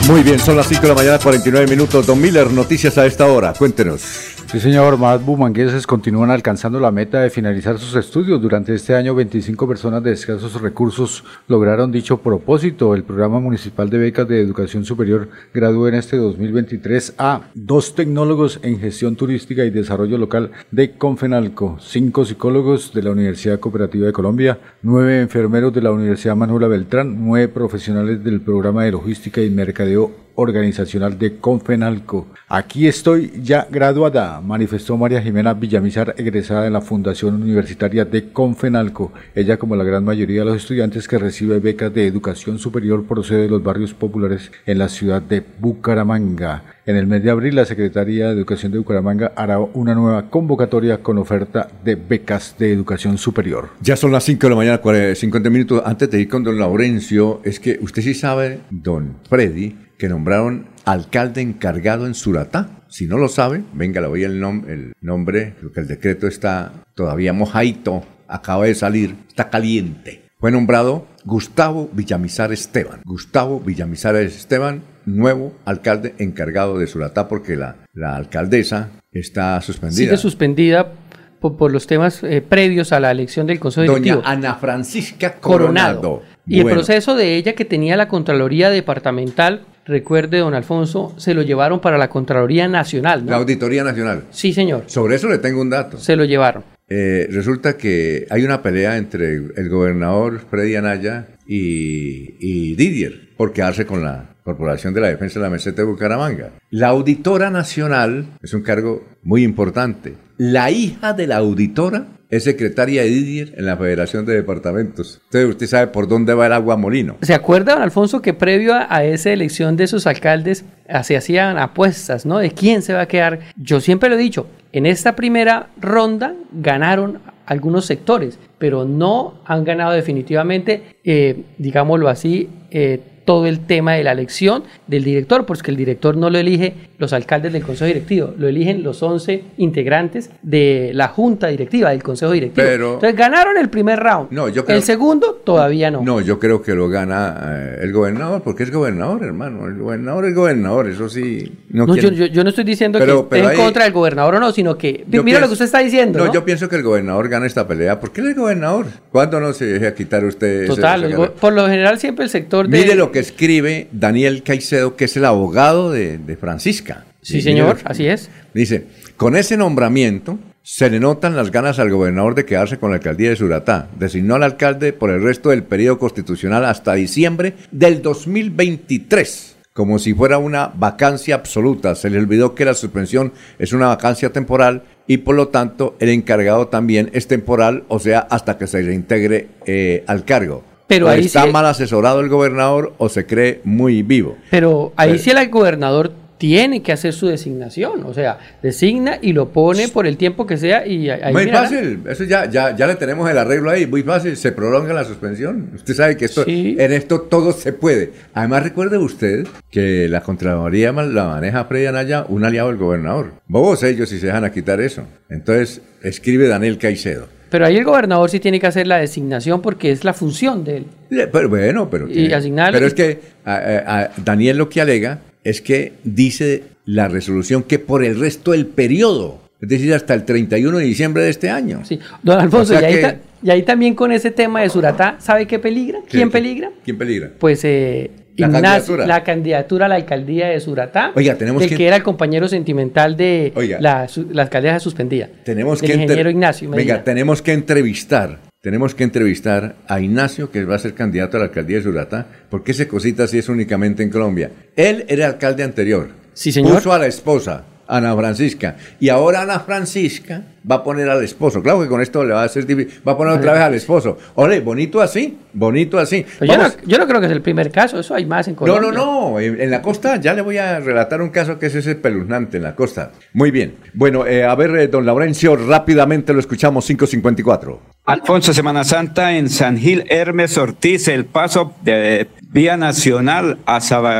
[0.07, 2.07] Muy bien, son las 5 de la mañana, 49 minutos.
[2.07, 3.51] Don Miller, noticias a esta hora.
[3.53, 4.26] Cuéntenos.
[4.47, 4.97] Sí, señor.
[4.97, 8.41] Más bumangueses continúan alcanzando la meta de finalizar sus estudios.
[8.41, 12.95] Durante este año, 25 personas de escasos recursos lograron dicho propósito.
[12.95, 18.61] El programa municipal de becas de educación superior graduó en este 2023 a dos tecnólogos
[18.63, 24.13] en gestión turística y desarrollo local de Confenalco, cinco psicólogos de la Universidad Cooperativa de
[24.13, 29.49] Colombia, nueve enfermeros de la Universidad Manuela Beltrán, nueve profesionales del programa de logística y
[29.49, 32.27] mercadeo organizacional de Confenalco.
[32.47, 39.11] Aquí estoy ya graduada, manifestó María Jimena Villamizar, egresada de la Fundación Universitaria de Confenalco.
[39.35, 43.43] Ella, como la gran mayoría de los estudiantes que recibe becas de educación superior, procede
[43.43, 46.63] de los barrios populares en la ciudad de Bucaramanga.
[46.85, 50.99] En el mes de abril, la Secretaría de Educación de Bucaramanga hará una nueva convocatoria
[50.99, 53.71] con oferta de becas de educación superior.
[53.81, 55.81] Ya son las 5 de la mañana, 40, 50 minutos.
[55.83, 60.67] Antes de ir con don Laurencio, es que usted sí sabe, don Freddy, que nombraron
[60.85, 62.69] alcalde encargado en Suratá.
[62.87, 66.71] Si no lo sabe, venga, le voy el, nom el nombre, porque el decreto está
[66.95, 70.23] todavía mojadito, acaba de salir, está caliente.
[70.39, 73.01] fue nombrado Gustavo Villamizar Esteban.
[73.03, 79.97] Gustavo Villamizar Esteban, nuevo alcalde encargado de Suratá, porque la, la alcaldesa está suspendida.
[79.97, 80.93] Sigue suspendida
[81.39, 84.21] por, por los temas eh, previos a la elección del Consejo Doña Directivo.
[84.25, 86.21] Ana Francisca Coronado.
[86.45, 91.41] Y el proceso de ella que tenía la Contraloría Departamental, recuerde, don Alfonso, se lo
[91.41, 93.25] llevaron para la Contraloría Nacional.
[93.25, 93.31] ¿no?
[93.31, 94.25] La Auditoría Nacional.
[94.29, 94.83] Sí, señor.
[94.87, 95.97] Sobre eso le tengo un dato.
[95.97, 96.63] Se lo llevaron.
[96.89, 103.51] Eh, resulta que hay una pelea entre el gobernador Freddy Anaya y, y Didier por
[103.51, 106.51] quedarse con la Corporación de la Defensa de la Meseta de Bucaramanga.
[106.69, 110.15] La auditora nacional es un cargo muy importante.
[110.37, 115.19] La hija de la auditora es secretaria de Didier en la Federación de Departamentos.
[115.25, 117.17] Entonces usted sabe por dónde va el agua molino.
[117.23, 121.57] ¿Se acuerda, don Alfonso, que previo a, esa elección de esos alcaldes ah, se hacían
[121.57, 122.37] apuestas, ¿no?
[122.39, 123.39] De quién se va a quedar.
[123.57, 129.65] Yo siempre lo he dicho, en esta primera ronda ganaron algunos sectores, pero no han
[129.65, 135.69] ganado definitivamente, eh, digámoslo así, eh, todo el tema de la elección del director, porque
[135.69, 140.29] el director no lo elige los alcaldes del Consejo Directivo, lo eligen los 11 integrantes
[140.41, 142.65] de la Junta Directiva, del Consejo Directivo.
[142.65, 144.31] Pero- Entonces ganaron el primer round.
[144.31, 146.01] No, yo creo- el segundo todavía no.
[146.03, 149.67] No, yo creo que lo gana eh, el gobernador, porque es gobernador, hermano.
[149.67, 151.51] El gobernador es gobernador, eso sí.
[151.69, 154.35] No, No, yo, yo- yo no estoy diciendo Pero- que esté en contra del gobernador
[154.35, 156.17] o no, sino que mira lo que usted está diciendo.
[156.19, 156.33] No, ¿no?
[156.33, 157.99] yo pienso que el gobernador gana esta pelea.
[157.99, 158.85] ¿Por qué es gobernador?
[159.11, 162.69] ¿Cuándo no se deja quitar usted Total, ese el por lo general siempre el sector
[162.69, 162.77] de...
[162.79, 167.05] Mire lo que escribe Daniel Caicedo, que es el abogado de, de Francisca.
[167.21, 168.29] Sí, señor, así es.
[168.53, 168.85] Dice,
[169.17, 173.29] con ese nombramiento se le notan las ganas al gobernador de quedarse con la alcaldía
[173.29, 173.89] de Suratá.
[173.97, 180.11] Designó al alcalde por el resto del periodo constitucional hasta diciembre del 2023 como si
[180.15, 181.93] fuera una vacancia absoluta.
[181.93, 186.09] Se le olvidó que la suspensión es una vacancia temporal y por lo tanto el
[186.09, 190.63] encargado también es temporal, o sea, hasta que se reintegre eh, al cargo.
[190.87, 194.37] Pero o ahí está sí- mal asesorado el gobernador o se cree muy vivo.
[194.49, 199.33] Pero ahí Pero- sí el gobernador tiene que hacer su designación, o sea, designa y
[199.33, 201.67] lo pone por el tiempo que sea y ahí Muy mirará.
[201.67, 205.03] fácil, eso ya, ya, ya le tenemos el arreglo ahí, muy fácil, se prolonga la
[205.03, 205.71] suspensión.
[205.73, 208.11] Usted sabe que esto, en esto todo se puede.
[208.35, 213.31] Además, recuerde usted que la Contraloría la maneja Freddy Anaya, un aliado del gobernador.
[213.47, 215.05] Bobos ellos si se dejan a quitar eso.
[215.31, 217.29] Entonces, escribe Daniel Caicedo.
[217.49, 220.77] Pero ahí el gobernador sí tiene que hacer la designación porque es la función de
[220.77, 220.85] él.
[221.31, 225.19] Pero bueno, pero, Y asignarle- pero es que a, a- a Daniel lo que alega
[225.43, 230.23] es que dice la resolución que por el resto del periodo, es decir, hasta el
[230.25, 231.81] 31 de diciembre de este año.
[231.85, 231.99] Sí.
[232.23, 234.69] Don Alfonso, O sea y, ahí que- ta- y ahí también con ese tema de
[234.69, 235.99] Suratá, ¿sabe qué peligra?
[235.99, 236.71] ¿Quién ¿Quién- peligra?
[236.83, 237.31] ¿Quién peligra?
[237.39, 239.07] Pues eh, La Ignacio- candidatura.
[239.07, 241.87] la candidatura a la alcaldía de Suratá, Oiga, tenemos del que- que...
[241.87, 243.77] era el compañero sentimental de Oiga.
[243.81, 245.27] la, su- la alcaldía suspendida.
[245.43, 246.69] Tenemos del que ingeniero Ignacio.
[246.69, 246.93] Medina.
[246.93, 251.39] Venga, tenemos que entrevistar, tenemos que entrevistar a Ignacio, que va a ser candidato a
[251.41, 254.51] la alcaldía de Suratá, porque ese cosita sí es únicamente en Colombia.
[254.75, 256.09] Él era alcalde anterior.
[256.33, 256.75] Sí, señor.
[256.75, 261.61] Puso a la esposa, Ana Francisca, y ahora Ana Francisca va a poner al esposo.
[261.63, 263.01] Claro que con esto le va a hacer difícil.
[263.07, 264.17] Va a poner otra vez al esposo.
[264.35, 266.25] Ole, bonito así, bonito así.
[266.41, 268.59] Yo, no, yo no creo que es el primer caso, eso hay más en No,
[268.59, 268.91] Colombia.
[268.91, 269.39] no, no.
[269.39, 272.57] En, en la costa ya le voy a relatar un caso que es ese peluznante
[272.57, 273.11] en la costa.
[273.33, 273.75] Muy bien.
[273.93, 277.79] Bueno, eh, a ver, eh, don Laurencio, rápidamente lo escuchamos, 554.
[278.05, 283.79] Alfonso, Semana Santa en San Gil, Hermes Ortiz, el paso de vía nacional a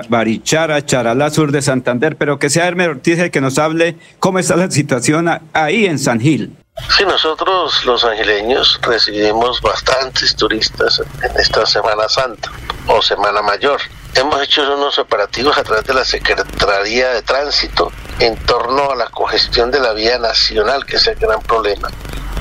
[0.10, 4.40] Barichara, Charalá, sur de Santander, pero que sea Hermes Ortiz el que nos hable cómo
[4.40, 6.37] está la situación ahí en San Gil.
[6.38, 12.52] Sí, nosotros los angileños recibimos bastantes turistas en esta Semana Santa
[12.88, 13.82] o Semana Mayor.
[14.14, 19.08] Hemos hecho unos operativos a través de la Secretaría de Tránsito en torno a la
[19.10, 21.90] congestión de la vía nacional, que es el gran problema.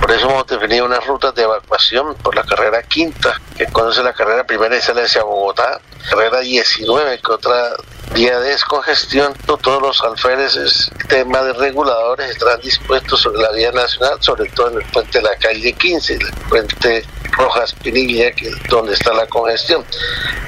[0.00, 4.12] Por eso hemos definido unas rutas de evacuación por la carrera quinta, que conoce la
[4.12, 7.76] carrera primera y sale hacia Bogotá, carrera 19, que otra
[8.12, 14.16] vía de descongestión, todos los alféreces, tema de reguladores estarán dispuestos sobre la vía nacional,
[14.20, 18.62] sobre todo en el puente de la calle 15, el puente Rojas Pinilla, que es
[18.68, 19.84] donde está la congestión.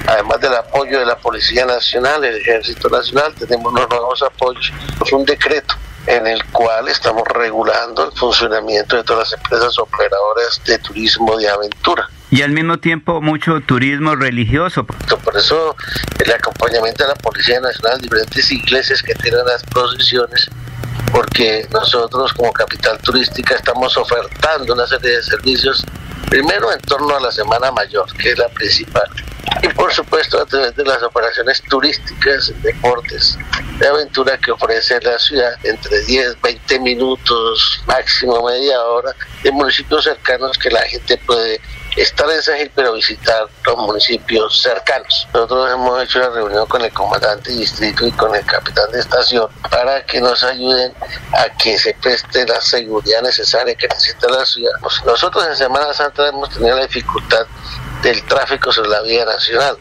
[0.06, 4.72] Además del apoyo de la Policía Nacional, el Ejército Nacional, tenemos unos nuevos apoyos,
[5.04, 5.74] es un decreto
[6.08, 11.48] en el cual estamos regulando el funcionamiento de todas las empresas operadoras de turismo de
[11.50, 12.08] aventura.
[12.30, 14.84] Y al mismo tiempo mucho turismo religioso.
[14.86, 15.76] Por eso
[16.24, 20.48] el acompañamiento de la Policía Nacional, diferentes iglesias que tienen las procesiones,
[21.12, 25.84] porque nosotros como capital turística estamos ofertando una serie de servicios,
[26.30, 29.08] primero en torno a la Semana Mayor, que es la principal,
[29.62, 33.38] y por supuesto a través de las operaciones turísticas, deportes,
[33.78, 40.04] de aventura que ofrece la ciudad entre 10, 20 minutos, máximo media hora, de municipios
[40.04, 41.60] cercanos que la gente puede
[41.96, 45.26] estar en San Gil, pero visitar los municipios cercanos.
[45.32, 49.00] Nosotros hemos hecho una reunión con el comandante de distrito y con el capitán de
[49.00, 50.92] estación para que nos ayuden
[51.32, 54.72] a que se preste la seguridad necesaria que necesita la ciudad.
[55.04, 57.46] Nosotros en Semana Santa hemos tenido la dificultad
[58.02, 59.76] del tráfico sobre la vía nacional.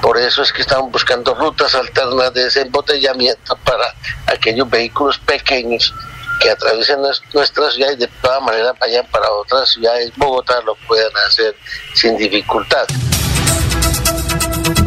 [0.00, 3.94] Por eso es que estamos buscando rutas alternas de desembotellamiento para
[4.26, 5.94] aquellos vehículos pequeños
[6.42, 6.98] que atraviesen
[7.32, 11.54] nuestra ciudad y de todas maneras vayan para otras ciudades, Bogotá lo puedan hacer
[11.94, 12.86] sin dificultad.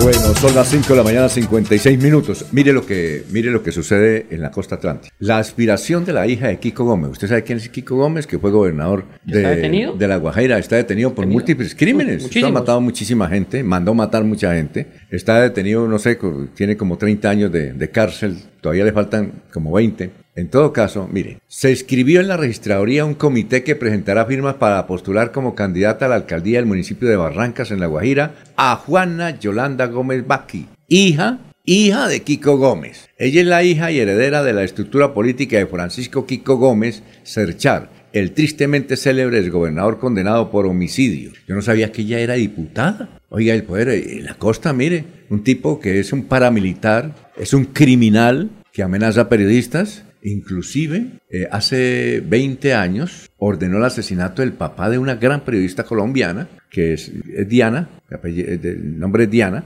[0.02, 2.46] Bueno, son las 5 de la mañana, 56 minutos.
[2.52, 5.14] Mire lo que, mire lo que sucede en la costa atlántica.
[5.20, 7.12] La aspiración de la hija de Kiko Gómez.
[7.12, 8.28] ¿Usted sabe quién es Kiko Gómez?
[8.28, 10.60] Que fue gobernador de, de La Guajira.
[10.60, 12.30] Está detenido por múltiples crímenes.
[12.44, 14.88] ha matado muchísima gente, mandó matar mucha gente.
[15.10, 16.20] Está detenido, no sé,
[16.56, 18.38] tiene como 30 años de, de cárcel.
[18.62, 20.25] Todavía le faltan como 20.
[20.38, 24.86] En todo caso, mire, se escribió en la registraduría un comité que presentará firmas para
[24.86, 29.40] postular como candidata a la alcaldía del municipio de Barrancas en La Guajira a Juana
[29.40, 33.08] Yolanda Gómez Baqui, hija, hija de Kiko Gómez.
[33.18, 37.90] Ella es la hija y heredera de la estructura política de Francisco Kiko Gómez Serchar,
[38.12, 41.32] el tristemente célebre gobernador condenado por homicidio.
[41.48, 43.22] Yo no sabía que ella era diputada.
[43.30, 47.64] Oiga, el poder en la costa, mire, un tipo que es un paramilitar, es un
[47.64, 54.90] criminal que amenaza a periodistas, Inclusive, eh, hace 20 años ordenó el asesinato del papá
[54.90, 57.12] de una gran periodista colombiana, que es,
[57.48, 57.90] Diana,
[58.24, 59.66] el nombre es Diana.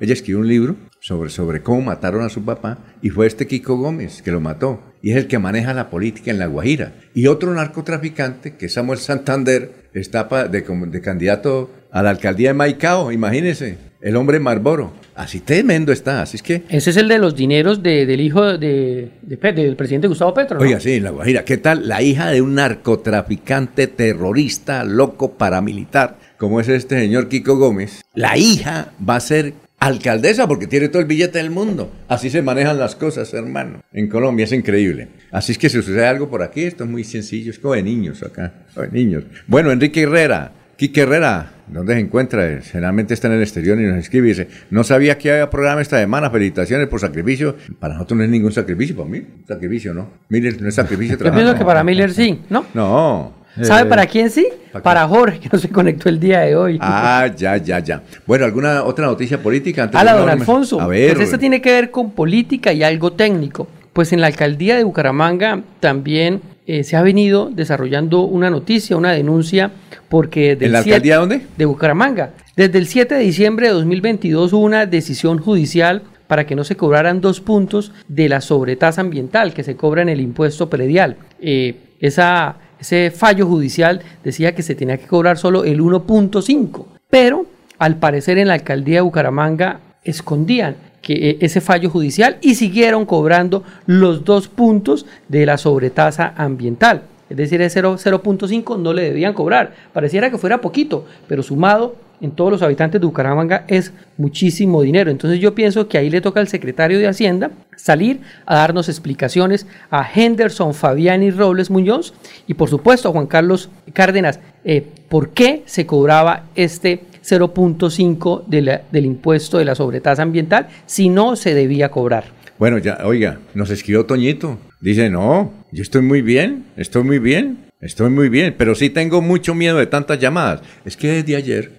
[0.00, 3.76] ella escribió un libro sobre, sobre cómo mataron a su papá y fue este Kiko
[3.76, 4.82] Gómez que lo mató.
[5.00, 6.92] Y es el que maneja la política en La Guajira.
[7.14, 13.12] Y otro narcotraficante, que Samuel Santander, está de, de candidato a la alcaldía de Maicao,
[13.12, 14.92] imagínense, el hombre Marboro.
[15.14, 16.62] Así tremendo está, así es que...
[16.68, 20.58] Ese es el de los dineros del hijo de, del presidente Gustavo Petro.
[20.58, 20.64] ¿no?
[20.64, 21.44] Oiga, sí, La Guajira.
[21.44, 21.86] ¿Qué tal?
[21.88, 28.02] La hija de un narcotraficante terrorista, loco, paramilitar, como es este señor Kiko Gómez.
[28.14, 31.90] La hija va a ser alcaldesa porque tiene todo el billete del mundo.
[32.08, 33.82] Así se manejan las cosas, hermano.
[33.92, 35.08] En Colombia es increíble.
[35.32, 37.50] Así es que si sucede algo por aquí, esto es muy sencillo.
[37.50, 39.24] Es como de niños acá, de niños.
[39.46, 40.52] Bueno, Enrique Herrera.
[40.80, 42.58] Quique Herrera, ¿dónde se encuentra?
[42.62, 45.82] Generalmente está en el exterior y nos escribe y dice, no sabía que había programa
[45.82, 47.54] esta semana, felicitaciones por sacrificio.
[47.78, 50.08] Para nosotros no es ningún sacrificio, para mí, sacrificio, ¿no?
[50.30, 51.18] Miller no es sacrificio.
[51.18, 52.64] Yo pienso que para Miller sí, ¿no?
[52.72, 53.34] No.
[53.60, 54.48] ¿Sabe para quién sí?
[54.82, 56.78] ¿Para, Jorge, que no se conectó el día de hoy.
[56.80, 58.02] Ah, ya, ya, ya.
[58.26, 59.82] Bueno, ¿alguna otra noticia política?
[59.82, 60.80] Antes Hola, don Alfonso.
[60.80, 61.12] A ver.
[61.12, 63.68] Pues esta tiene que ver con política y algo técnico.
[63.92, 69.12] Pues en la alcaldía de Bucaramanga también eh, se ha venido desarrollando una noticia, una
[69.12, 69.70] denuncia,
[70.08, 70.52] porque...
[70.60, 71.42] ¿En la alcaldía dónde?
[71.56, 72.30] De Bucaramanga.
[72.56, 76.76] Desde el 7 de diciembre de 2022 hubo una decisión judicial para que no se
[76.76, 81.16] cobraran dos puntos de la sobretasa ambiental que se cobra en el impuesto predial.
[81.40, 87.46] Eh, esa, ese fallo judicial decía que se tenía que cobrar solo el 1.5, pero
[87.78, 90.76] al parecer en la alcaldía de Bucaramanga escondían
[91.12, 97.02] eh, ese fallo judicial y siguieron cobrando los dos puntos de la sobretasa ambiental.
[97.28, 99.72] Es decir, el 0.5 no le debían cobrar.
[99.92, 105.10] Pareciera que fuera poquito, pero sumado en todos los habitantes de Bucaramanga es muchísimo dinero.
[105.10, 109.66] Entonces yo pienso que ahí le toca al secretario de Hacienda salir a darnos explicaciones
[109.90, 112.12] a Henderson Fabiani Robles Muñoz
[112.46, 119.06] y por supuesto a Juan Carlos Cárdenas, eh, por qué se cobraba este 0.5 del
[119.06, 122.24] impuesto de la sobretasa ambiental si no se debía cobrar.
[122.58, 124.58] Bueno, ya, oiga, nos escribió Toñito.
[124.80, 129.22] Dice, no, yo estoy muy bien, estoy muy bien, estoy muy bien, pero sí tengo
[129.22, 130.60] mucho miedo de tantas llamadas.
[130.84, 131.72] Es que desde ayer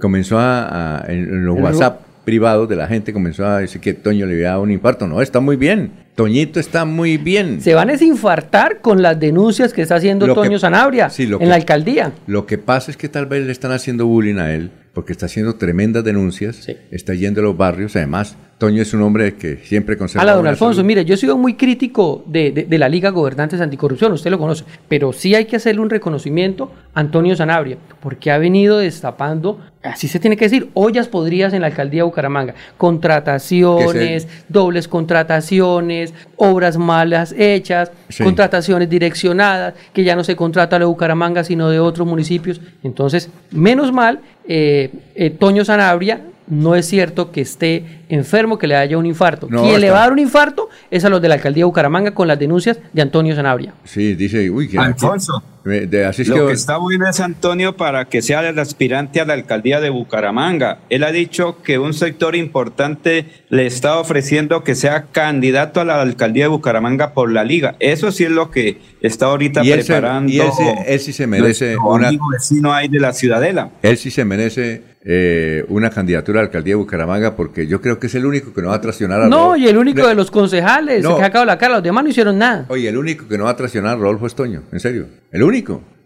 [0.00, 4.34] comenzó a, en los WhatsApp privados de la gente comenzó a decir que Toño le
[4.34, 5.06] había dado un infarto.
[5.06, 5.92] No, está muy bien.
[6.14, 7.60] Toñito está muy bien.
[7.60, 12.12] Se van a desinfartar con las denuncias que está haciendo Toño Sanabria en la alcaldía.
[12.26, 15.26] Lo que pasa es que tal vez le están haciendo bullying a él porque está
[15.26, 19.96] haciendo tremendas denuncias, está yendo a los barrios, además Toño es un hombre que siempre
[19.96, 20.22] conserva.
[20.22, 24.30] Hola, don Alfonso, mire, yo he sido muy crítico de, la Liga Gobernantes Anticorrupción, usted
[24.30, 28.78] lo conoce, pero sí hay que hacerle un reconocimiento a Antonio Sanabria, porque ha venido
[28.78, 34.86] destapando, así se tiene que decir, ollas podrías en la alcaldía de Bucaramanga, contrataciones, dobles
[34.86, 37.90] contrataciones, obras malas hechas,
[38.22, 42.60] contrataciones direccionadas, que ya no se contrata de Bucaramanga, sino de otros municipios.
[42.84, 48.76] Entonces, menos mal, eh, eh, Toño Sanabria no es cierto que esté enfermo, que le
[48.76, 49.48] haya un infarto.
[49.48, 52.12] Quien le va a dar un infarto es a los de la alcaldía de Bucaramanga
[52.12, 53.74] con las denuncias de Antonio Sanabria.
[53.84, 55.42] Sí, dice, uy, Alfonso.
[55.64, 59.20] De- así es Lo que, que está bueno es Antonio para que sea el aspirante
[59.20, 60.80] a la alcaldía de Bucaramanga.
[60.90, 66.00] Él ha dicho que un sector importante le está ofreciendo que sea candidato a la
[66.02, 67.76] alcaldía de Bucaramanga por la liga.
[67.80, 70.30] Eso sí es lo que está ahorita Y preparando.
[70.30, 73.70] y él se- él sí se merece una- amigo vecino ahí de la Ciudadela.
[73.82, 77.98] él sí se merece eh, una candidatura a la alcaldía de Bucaramanga porque yo creo
[78.00, 79.56] que es el único que no va a traicionar a No, Rodolfo.
[79.58, 81.16] y el único de los concejales No.
[81.16, 82.64] que ha sacado la cara, los demás no hicieron nada.
[82.68, 85.06] Oye, el único que no va a traicionar a Rodolfo Estoño, en serio.
[85.30, 85.53] El único.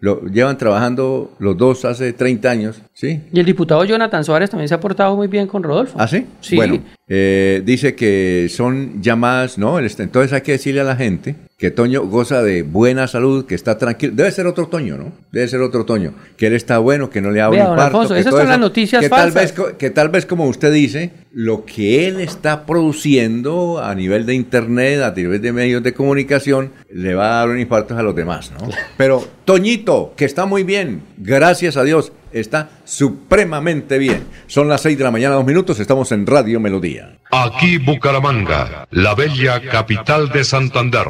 [0.00, 3.20] Lo, llevan trabajando los dos hace 30 años, ¿sí?
[3.32, 5.96] Y el diputado Jonathan Suárez también se ha portado muy bien con Rodolfo.
[6.00, 6.26] ¿Ah, sí?
[6.40, 6.56] Sí.
[6.56, 9.78] Bueno, eh, dice que son llamadas, ¿no?
[9.78, 13.78] Entonces hay que decirle a la gente que Toño goza de buena salud, que está
[13.78, 14.14] tranquilo.
[14.16, 15.12] Debe ser otro Toño, ¿no?
[15.30, 16.12] Debe ser otro Toño.
[16.36, 17.78] Que él está bueno, que no le Vea, un.
[17.78, 21.12] Alfonso, que esas son las noticias que tal, vez, que tal vez, como usted dice,
[21.32, 26.72] lo que él está produciendo a nivel de internet, a nivel de medios de comunicación,
[26.92, 28.68] le va a dar un infarto a los demás, ¿no?
[28.96, 34.26] Pero Toñito, que está muy bien, gracias a Dios, está supremamente bien.
[34.46, 37.18] Son las 6 de la mañana, dos minutos, estamos en Radio Melodía.
[37.30, 41.08] Aquí Bucaramanga, la bella capital de Santander.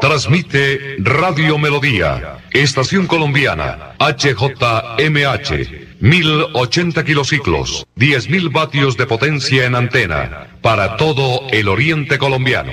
[0.00, 5.54] Transmite Radio Melodía, Estación Colombiana, HJMH,
[6.00, 12.72] 1080 kilociclos, 10.000 vatios de potencia en antena, para todo el oriente colombiano.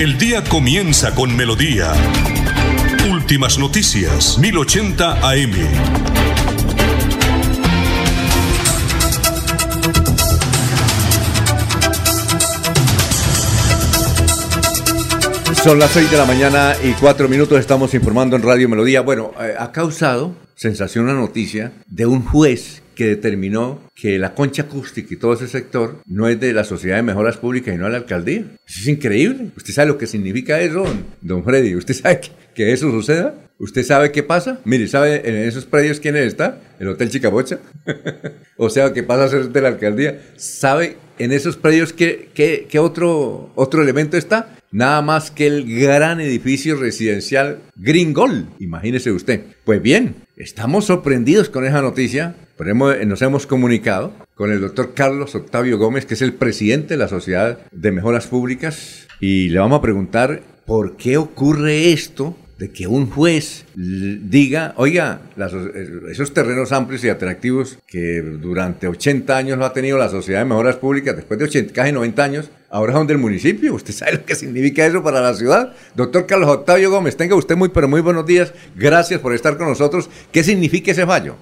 [0.00, 1.92] El día comienza con Melodía.
[3.12, 5.52] Últimas noticias, 1080 AM.
[15.62, 19.00] Son las 6 de la mañana y 4 minutos estamos informando en Radio Melodía.
[19.00, 24.62] Bueno, eh, ha causado sensación una noticia de un juez que determinó que la concha
[24.62, 27.84] acústica y todo ese sector no es de la Sociedad de Mejoras Públicas y no
[27.84, 28.44] de la alcaldía.
[28.66, 29.50] Eso es increíble.
[29.56, 31.74] ¿Usted sabe lo que significa eso, don, don Freddy?
[31.74, 33.34] ¿Usted sabe que, que eso suceda?
[33.58, 34.60] ¿Usted sabe qué pasa?
[34.64, 36.60] Mire, ¿sabe en esos predios quién está?
[36.80, 37.60] El Hotel Chicabocha.
[38.56, 40.20] o sea, ¿qué pasa a ser de la alcaldía?
[40.36, 44.56] ¿Sabe en esos predios qué, qué, qué otro, otro elemento está?
[44.72, 48.48] Nada más que el gran edificio residencial Gringol.
[48.58, 49.42] Imagínese usted.
[49.64, 52.34] Pues bien, estamos sorprendidos con esa noticia.
[52.56, 56.94] Pero hemos- nos hemos comunicado con el doctor Carlos Octavio Gómez, que es el presidente
[56.94, 62.36] de la Sociedad de Mejoras Públicas, y le vamos a preguntar por qué ocurre esto
[62.58, 69.36] de que un juez diga, oiga, eh, esos terrenos amplios y atractivos que durante 80
[69.36, 72.50] años no ha tenido la Sociedad de Mejoras Públicas, después de 80, casi 90 años,
[72.70, 73.74] ahora son del municipio.
[73.74, 75.74] ¿Usted sabe lo que significa eso para la ciudad?
[75.96, 78.52] Doctor Carlos Octavio Gómez, tenga usted muy, pero muy buenos días.
[78.76, 80.08] Gracias por estar con nosotros.
[80.30, 81.36] ¿Qué significa ese fallo?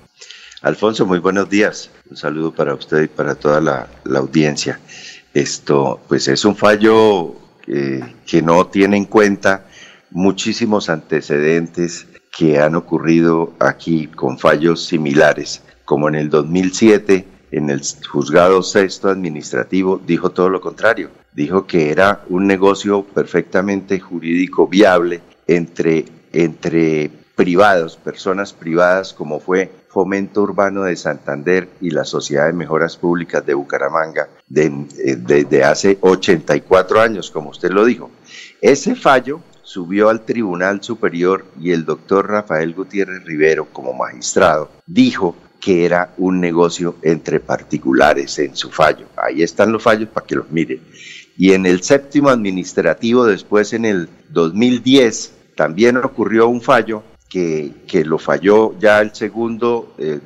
[0.63, 1.91] Alfonso, muy buenos días.
[2.09, 4.79] Un saludo para usted y para toda la, la audiencia.
[5.35, 9.67] Esto, pues es un fallo que, no tiene en cuenta
[10.11, 17.83] muchísimos antecedentes que han ocurrido aquí con fallos similares, como en el 2007 en el
[18.11, 25.21] juzgado sexto administrativo dijo todo lo contrario, dijo que era un negocio perfectamente jurídico viable
[25.47, 32.55] entre, entre privados, personas privadas como fue Fomento Urbano de Santander y la Sociedad de
[32.55, 38.11] Mejoras Públicas de Bucaramanga de- eh, desde hace 84 años, como usted lo dijo.
[38.61, 45.36] Ese fallo subió al Tribunal Superior y el doctor Rafael Gutiérrez Rivero, como magistrado, dijo
[45.61, 49.07] que era un negocio entre particulares en su fallo.
[49.16, 50.80] Ahí están los fallos para que los miren.
[51.36, 57.03] Y en el séptimo administrativo, después en el 2010, también ocurrió un fallo
[57.33, 60.20] que, lo falló ya el segundo, eh,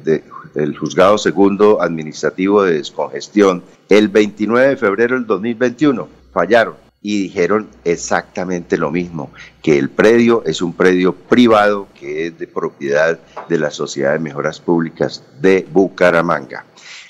[0.57, 6.09] el juzgado segundo administrativo de descongestión, el 29 de febrero del 2021.
[6.33, 9.31] Fallaron y dijeron exactamente lo mismo,
[9.63, 14.19] que el predio es un predio privado que es de propiedad de la Sociedad de
[14.19, 16.65] Mejoras Públicas de Bucaramanga.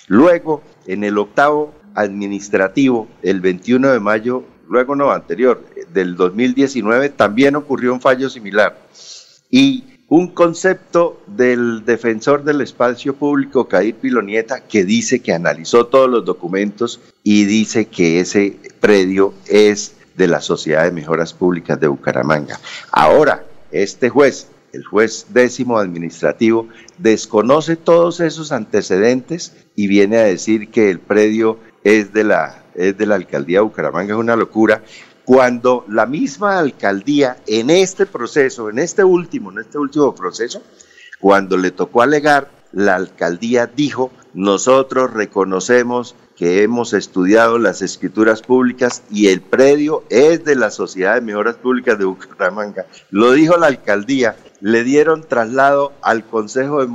[0.09, 7.57] Luego, en el octavo administrativo, el 21 de mayo, luego no, anterior, del 2019, también
[7.57, 8.77] ocurrió un fallo similar.
[9.57, 16.11] Y un concepto del defensor del espacio público, Cadir Pilonieta, que dice que analizó todos
[16.11, 21.87] los documentos y dice que ese predio es de la Sociedad de Mejoras Públicas de
[21.87, 22.61] Bucaramanga.
[22.93, 30.69] Ahora, este juez, el juez décimo administrativo, desconoce todos esos antecedentes y viene a decir
[30.69, 34.83] que el predio es de la, es de la alcaldía de Bucaramanga, es una locura,
[35.27, 40.63] cuando la misma alcaldía en este proceso, en este último, en este último proceso,
[41.19, 49.03] cuando le tocó alegar, la alcaldía dijo, nosotros reconocemos que hemos estudiado las escrituras públicas
[49.11, 52.87] y el predio es de la Sociedad de Mejoras Públicas de Bucaramanga.
[53.11, 56.87] Lo dijo la alcaldía, le dieron traslado al Consejo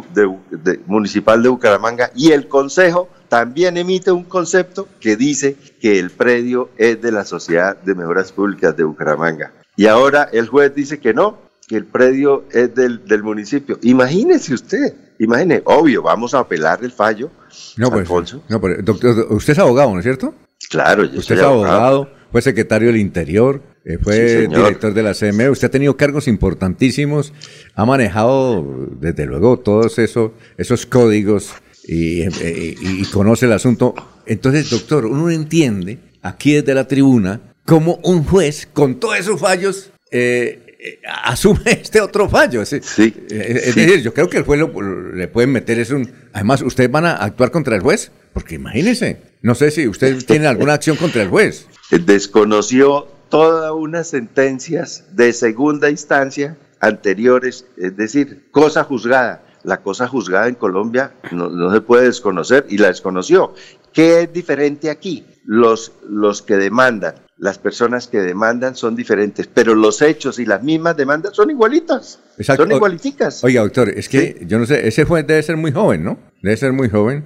[0.85, 6.67] Municipal de Bucaramanga y el Consejo también emite un concepto que dice que el predio
[6.77, 9.53] es de la Sociedad de Mejoras Públicas de Bucaramanga.
[9.77, 13.79] Y ahora el juez dice que no, que el predio es del, del municipio.
[13.83, 17.31] Imagínese usted, imagine, obvio, vamos a apelar el fallo.
[17.77, 18.43] No, pues, Alfonso.
[18.49, 20.35] no, pero, doctor, usted es abogado, ¿no es cierto?
[20.69, 22.09] Claro, yo Usted soy es abogado, abogado.
[22.33, 26.27] fue secretario del Interior, eh, fue Sí, director de la CME, usted ha tenido cargos
[26.27, 27.31] importantísimos,
[27.75, 31.53] ha manejado desde luego todos eso, esos códigos
[31.83, 33.93] y, eh, y- y conoce el asunto.
[34.25, 39.91] Entonces, doctor, uno entiende aquí desde la tribuna cómo un juez con todos esos fallos
[40.11, 42.61] eh, eh, asume este otro fallo.
[42.61, 42.81] Es, eh,
[43.29, 46.09] es decir, yo creo que el juez lo- le pueden meter es un...
[46.33, 48.11] Además, ¿ustedes van a actuar contra el juez?
[48.33, 51.67] Porque imagínense, no sé si usted tiene alguna acción contra el juez.
[51.91, 59.43] desconoció todas unas sentencias de segunda instancia anteriores, es decir, cosa juzgada.
[59.63, 63.53] La cosa juzgada en Colombia no, no se puede desconocer y la desconoció.
[63.93, 65.25] ¿Qué es diferente aquí?
[65.43, 70.61] Los, los que demandan, las personas que demandan son diferentes, pero los hechos y las
[70.63, 72.19] mismas demandas son igualitas.
[72.37, 72.63] Exacto.
[72.63, 73.43] Son igualiticas.
[73.43, 76.19] Oiga, doctor, es que yo no sé, ese juez debe ser muy joven, ¿no?
[76.43, 77.25] Debe ser muy joven.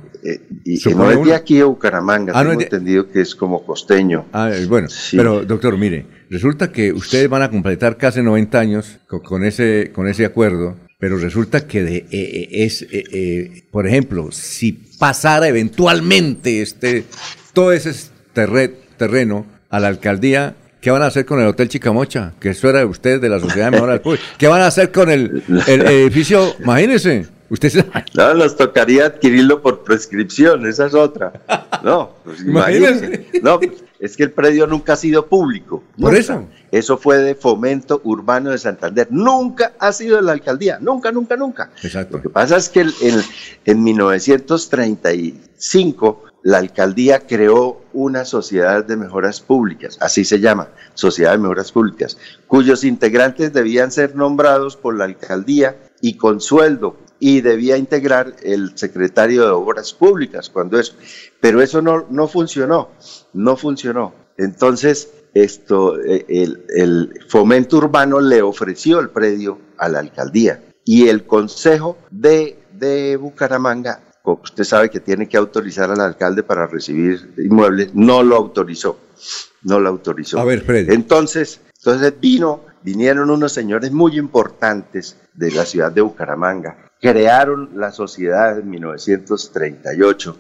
[0.63, 3.21] Y, y Supone no es de aquí de Bucaramanga, Ah, no tengo de- entendido que
[3.21, 4.25] es como costeño.
[4.31, 8.97] Ah, eh, bueno, pero doctor, mire, resulta que ustedes van a completar casi 90 años
[9.07, 13.64] co- con, ese, con ese acuerdo, pero resulta que de, eh, eh, es, eh, eh,
[13.70, 17.03] por ejemplo, si pasara eventualmente este,
[17.53, 17.93] todo ese
[18.34, 22.34] terre- terreno a la alcaldía, ¿qué van a hacer con el Hotel Chicamocha?
[22.39, 24.26] Que eso era de ustedes de la Sociedad de Mejoras Públicas.
[24.39, 26.56] ¿Qué van a hacer con el, el edificio?
[26.60, 27.86] Imagínense, ustedes...
[28.16, 31.34] No, nos tocaría adquirirlo por prescripción, esa es otra.
[31.84, 33.06] No, pues Imagínese.
[33.06, 33.41] imagínese.
[33.43, 35.84] No, pues, es que el predio nunca ha sido público.
[36.00, 36.43] Por eso.
[36.72, 39.08] Eso fue de Fomento Urbano de Santander.
[39.10, 40.78] Nunca ha sido de la alcaldía.
[40.82, 41.72] Nunca, nunca, nunca.
[41.82, 42.18] Exacto.
[42.18, 42.93] Lo que pasa es que el-
[43.66, 51.39] en 1935 la alcaldía creó una sociedad de mejoras públicas, así se llama, Sociedad de
[51.39, 52.18] Mejoras Públicas,
[52.48, 58.78] cuyos integrantes debían ser nombrados por la alcaldía y con sueldo y debía integrar el
[58.78, 60.93] secretario de Obras Públicas cuando eso,
[61.39, 62.89] pero eso no, no funcionó,
[63.34, 64.13] no funcionó.
[64.38, 71.07] Entonces, esto, eh, el, el fomento urbano le ofreció el predio a la alcaldía y
[71.07, 77.34] el consejo de, de Bucaramanga, usted sabe que tiene que autorizar al alcalde para recibir
[77.38, 78.99] inmuebles, no lo autorizó,
[79.63, 80.39] no lo autorizó.
[80.39, 80.93] A ver, Freddy.
[80.93, 87.91] Entonces, entonces vino, vinieron unos señores muy importantes de la ciudad de Bucaramanga, crearon la
[87.91, 90.38] sociedad en 1938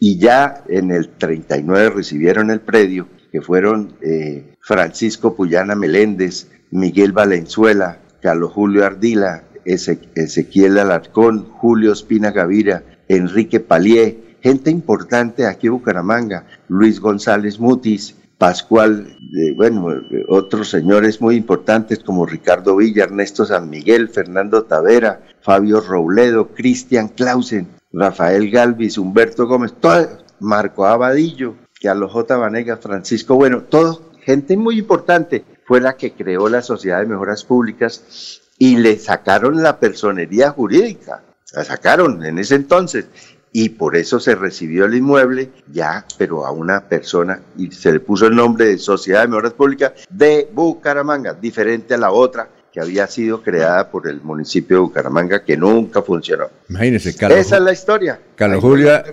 [0.00, 7.12] y ya en el 39 recibieron el predio, que fueron eh, Francisco Puyana Meléndez, Miguel
[7.12, 15.68] Valenzuela, Carlos Julio Ardila, Eze- Ezequiel Alarcón, Julio Espina Gavira, Enrique Palié, gente importante aquí
[15.68, 19.86] en Bucaramanga, Luis González Mutis, Pascual, eh, bueno,
[20.26, 27.06] otros señores muy importantes como Ricardo Villa, Ernesto San Miguel, Fernando Tavera, Fabio Robledo, Cristian
[27.06, 30.08] Clausen, Rafael Galvis, Humberto Gómez, todo,
[30.40, 32.36] Marco Abadillo, Carlos J.
[32.36, 37.44] Vanegas, Francisco Bueno, todo, gente muy importante, fue la que creó la Sociedad de Mejoras
[37.44, 41.22] Públicas y le sacaron la personería jurídica
[41.54, 43.06] La sacaron en ese entonces
[43.52, 48.00] y por eso se recibió el inmueble ya, pero a una persona y se le
[48.00, 52.80] puso el nombre de Sociedad de Mejoras Públicas de Bucaramanga, diferente a la otra que
[52.80, 56.46] había sido creada por el municipio de Bucaramanga que nunca funcionó.
[56.70, 57.38] Imagínese, Carlos.
[57.38, 58.18] Esa es la historia.
[58.34, 59.04] Carlos Julia,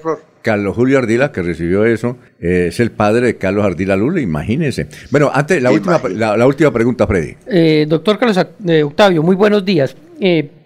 [0.42, 4.88] Carlos Julio Ardila, que recibió eso, eh, es el padre de Carlos Ardila Lula, imagínese.
[5.12, 7.36] Bueno, antes, la, última, la, última pregunta, Freddy.
[7.48, 9.94] Eh, doctor Carlos eh, Octavio, muy buenos días.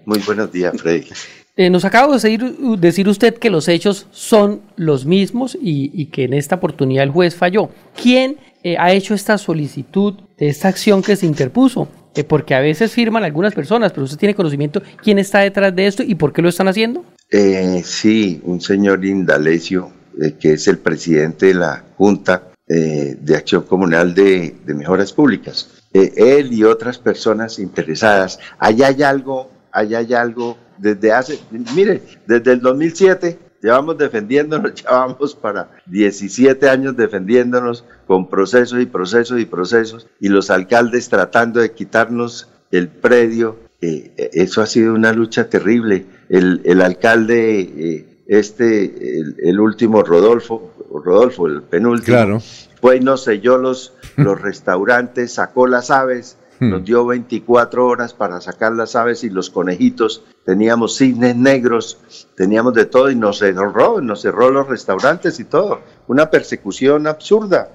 [0.06, 1.08] muy buenos días, Freddy.
[1.56, 6.34] Nos acaba de decir, decir, usted que los hechos son los mismos y, que en
[6.34, 7.70] esta oportunidad el juez falló.
[8.02, 8.38] ¿Quién
[8.80, 11.88] ha hecho esta solicitud de esta acción que se interpuso?
[12.24, 16.04] porque a veces firman algunas personas, pero usted tiene conocimiento quién está detrás de esto
[16.04, 17.04] y por qué lo están haciendo.
[17.32, 19.92] Eh, sí, un señor Indalecio,
[20.22, 25.82] eh, que es el presidente de la Junta eh, de Acción Comunal de, Mejoras Públicas.
[25.94, 28.38] él y otras personas interesadas.
[28.60, 31.40] Allá hay algo, allá hay algo desde hace,
[31.76, 38.86] mire, desde el 2007 llevamos defendiéndonos, ya vamos para 17 años defendiéndonos con procesos y
[38.86, 43.60] procesos y procesos, y los alcaldes tratando de quitarnos el predio.
[43.82, 51.62] eso ha sido una lucha terrible el, alcalde, eh, este, el, último Rodolfo, Rodolfo, el
[51.64, 52.40] penúltimo, claro.
[52.82, 56.38] fue y nos selló los, los restaurantes, sacó las aves.
[56.70, 61.98] Nos dio 24 horas para sacar las aves y los conejitos, teníamos cisnes negros,
[62.36, 65.82] teníamos de todo y nos cerró, nos cerró los restaurantes y todo.
[66.08, 67.70] Una persecución absurda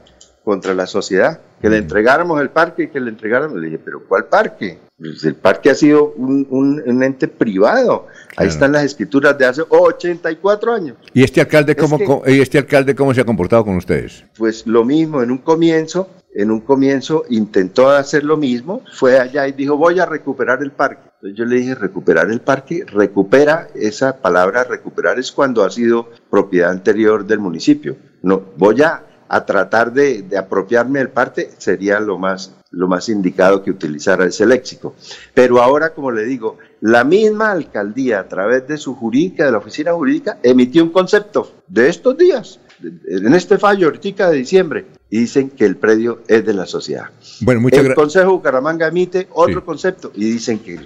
[0.48, 1.40] contra la sociedad.
[1.60, 1.82] Que le hmm.
[1.82, 3.58] entregáramos el parque y que le entregáramos.
[3.58, 4.78] Le dije, ¿pero cuál parque?
[4.96, 8.06] Pues el parque ha sido un, un, ente privado.
[8.34, 10.96] Ahí están las escrituras de hace 84 años.
[11.12, 14.24] ¿Y este alcalde cómo, ¿y este alcalde cómo se ha comportado con ustedes?
[14.38, 19.46] Pues lo mismo, en un comienzo, en un comienzo intentó hacer lo mismo, fue allá
[19.48, 21.08] y dijo, voy a recuperar el parque.
[21.14, 26.10] Entonces yo le dije, recuperar el parque, recupera, esa palabra recuperar es cuando ha sido
[26.30, 27.96] propiedad anterior del municipio.
[28.22, 33.08] No, voy a, a tratar de, de apropiarme del parque, sería lo más lo más
[33.08, 34.94] indicado que utilizara ese léxico.
[35.34, 39.58] Pero ahora, como le digo, la misma alcaldía, a través de su jurídica, de la
[39.58, 45.20] oficina jurídica, emitió un concepto de estos días, en este fallo, ahorita de diciembre, y
[45.20, 47.10] dicen que el predio es de la sociedad.
[47.40, 50.78] Bueno, muchas El Consejo Bucaramanga emite otro concepto y dicen que,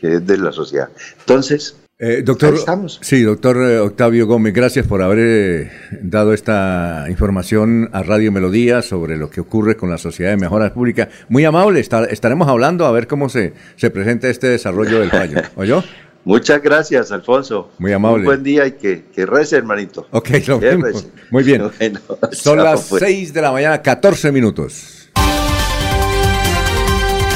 [0.00, 0.88] que es de la sociedad.
[1.20, 2.56] Entonces, eh, doctor,
[3.02, 5.70] sí, doctor eh, Octavio Gómez, gracias por haber eh,
[6.02, 10.72] dado esta información a Radio Melodía sobre lo que ocurre con la Sociedad de Mejoras
[10.72, 11.08] Públicas.
[11.28, 15.40] Muy amable, estaremos hablando a ver cómo se, se presenta este desarrollo del fallo.
[15.54, 15.84] ¿Oyó?
[16.24, 17.70] Muchas gracias, Alfonso.
[17.78, 18.20] Muy amable.
[18.20, 20.06] Un buen día y que, que rece, hermanito.
[20.10, 21.10] Ok, lo mismo.
[21.30, 21.70] Muy bien.
[22.32, 23.34] Son las 6 pues.
[23.34, 25.10] de la mañana, 14 minutos.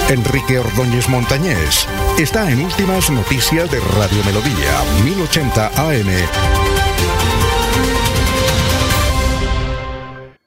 [0.09, 1.87] Enrique Ordóñez Montañés
[2.19, 6.68] está en Últimas Noticias de Radio Melodía, 1080 AM.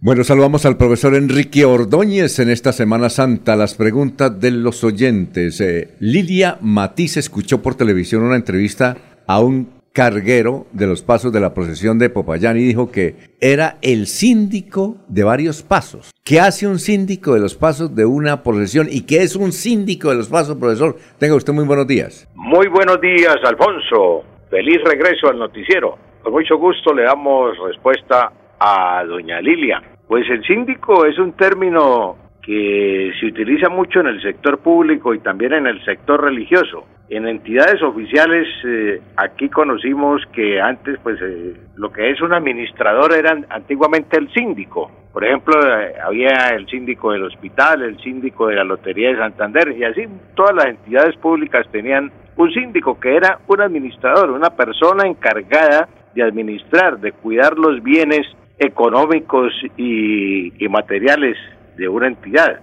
[0.03, 3.55] Bueno, saludamos al profesor Enrique Ordóñez en esta Semana Santa.
[3.55, 5.61] Las preguntas de los oyentes.
[5.61, 8.97] Eh, Lidia Matiz escuchó por televisión una entrevista
[9.27, 13.77] a un carguero de los pasos de la procesión de Popayán y dijo que era
[13.83, 16.09] el síndico de varios pasos.
[16.23, 20.09] ¿Qué hace un síndico de los pasos de una procesión y qué es un síndico
[20.09, 20.95] de los pasos, profesor?
[21.19, 22.27] Tenga usted muy buenos días.
[22.33, 24.23] Muy buenos días, Alfonso.
[24.49, 25.95] Feliz regreso al noticiero.
[26.23, 28.31] Con mucho gusto le damos respuesta
[28.63, 29.81] a doña Lilia.
[30.07, 35.19] Pues el síndico es un término que se utiliza mucho en el sector público y
[35.19, 36.85] también en el sector religioso.
[37.09, 43.13] En entidades oficiales, eh, aquí conocimos que antes, pues, eh, lo que es un administrador
[43.13, 44.91] era antiguamente el síndico.
[45.11, 49.75] Por ejemplo, eh, había el síndico del hospital, el síndico de la Lotería de Santander,
[49.77, 50.05] y así
[50.35, 56.23] todas las entidades públicas tenían un síndico que era un administrador, una persona encargada de
[56.23, 58.25] administrar, de cuidar los bienes
[58.61, 61.37] económicos y materiales
[61.77, 62.59] de una entidad.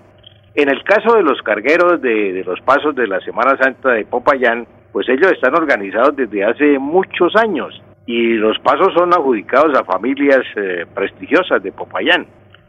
[0.55, 4.66] En el caso de los cargueros de, los pasos de la Semana Santa de Popayán,
[4.92, 10.40] pues ellos están organizados desde hace muchos años y los pasos son adjudicados a familias
[10.57, 12.26] eh, prestigiosas de Popayán.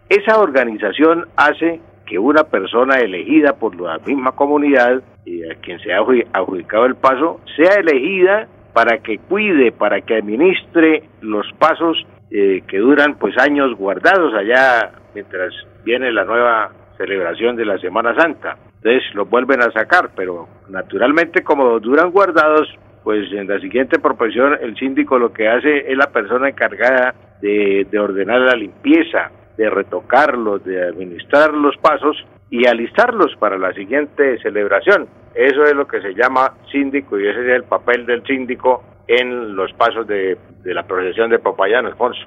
[0.08, 5.92] Esa organización hace que una persona elegida por la misma comunidad y a quien se
[5.92, 12.62] ha adjudicado el paso sea elegida para que cuide, para que administre los pasos eh,
[12.68, 15.54] que duran pues años guardados allá mientras
[15.84, 18.58] viene la nueva celebración de la Semana Santa.
[18.76, 22.68] Entonces los vuelven a sacar, pero naturalmente como duran guardados,
[23.04, 27.88] pues en la siguiente proporción el síndico lo que hace es la persona encargada de,
[27.90, 32.16] de ordenar la limpieza, de retocarlos, de administrar los pasos
[32.50, 35.08] y alistarlos para la siguiente celebración.
[35.36, 39.56] Eso es lo que se llama síndico y ese es el papel del síndico en
[39.56, 42.22] los pasos de, de la procesión de Popayán, Alfonso.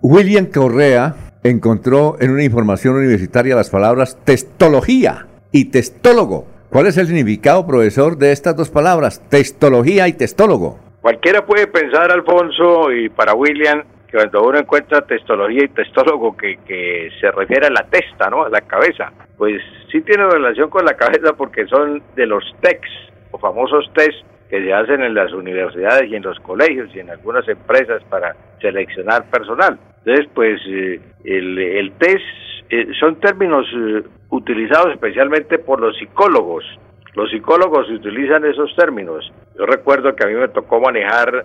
[0.00, 1.14] William Correa
[1.44, 6.46] encontró en una información universitaria las palabras testología y testólogo.
[6.70, 10.78] ¿Cuál es el significado, profesor, de estas dos palabras, testología y testólogo?
[11.02, 16.58] Cualquiera puede pensar, Alfonso, y para William, que cuando uno encuentra testología y testólogo que,
[16.66, 18.44] que se refiere a la testa, ¿no?
[18.44, 19.12] A la cabeza.
[19.36, 19.60] Pues
[19.92, 22.90] sí tiene relación con la cabeza porque son de los TECs,
[23.30, 27.10] o famosos test que se hacen en las universidades y en los colegios y en
[27.10, 29.78] algunas empresas para seleccionar personal.
[30.04, 32.24] Entonces, pues eh, el, test
[32.70, 36.64] eh, son términos eh, utilizados especialmente por los psicólogos.
[37.14, 39.30] Los psicólogos utilizan esos términos.
[39.58, 41.44] Yo recuerdo que a mí me tocó manejar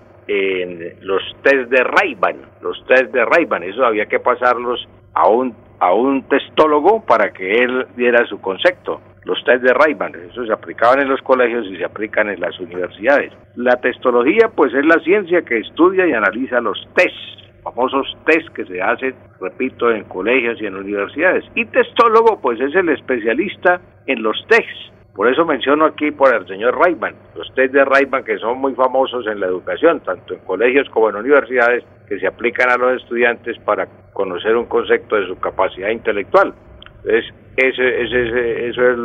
[1.02, 5.54] los test de Ray-Ban, los test de Ray-Ban, eso había que pasarlos a un
[5.84, 9.02] a un testólogo para que él diera su concepto.
[9.26, 12.60] Los test de Ray-Ban, eso se aplicaban en los colegios y se aplican en las
[12.60, 13.32] universidades.
[13.56, 18.66] La testología, pues, es la ciencia que estudia y analiza los tests famosos test que
[18.66, 21.46] se hacen, repito, en colegios y en universidades.
[21.56, 24.92] Y testólogo, pues es el especialista en los tests.
[25.16, 28.74] Por eso menciono aquí por el señor Rayman, los test de Rayman que son muy
[28.74, 33.02] famosos en la educación, tanto en colegios como en universidades, que se aplican a los
[33.02, 36.54] estudiantes para conocer un concepto de su capacidad intelectual.
[37.04, 38.98] Entonces, ese, ese, eso es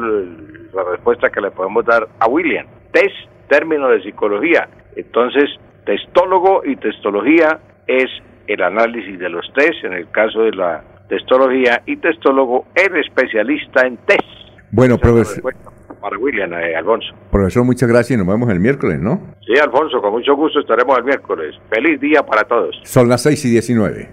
[0.73, 2.67] la respuesta que le podemos dar a William.
[2.93, 3.15] Test,
[3.49, 4.69] término de psicología.
[4.97, 5.51] Entonces,
[5.85, 8.07] testólogo y testología es
[8.47, 13.87] el análisis de los test, en el caso de la testología, y testólogo, el especialista
[13.87, 14.23] en test.
[14.71, 15.55] Bueno, profesor.
[16.01, 17.13] Para William, eh, Alfonso.
[17.33, 19.35] Profesor, muchas gracias y nos vemos el miércoles, ¿no?
[19.45, 21.57] Sí, Alfonso, con mucho gusto estaremos el miércoles.
[21.71, 22.79] Feliz día para todos.
[22.85, 24.09] Son las 6 y 19.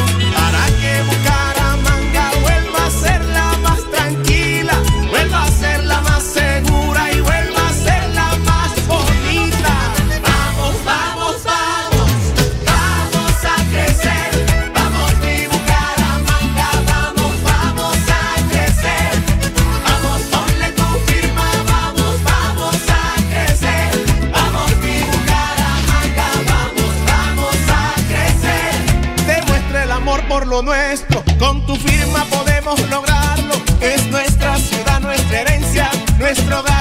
[36.31, 36.80] nuestro hogar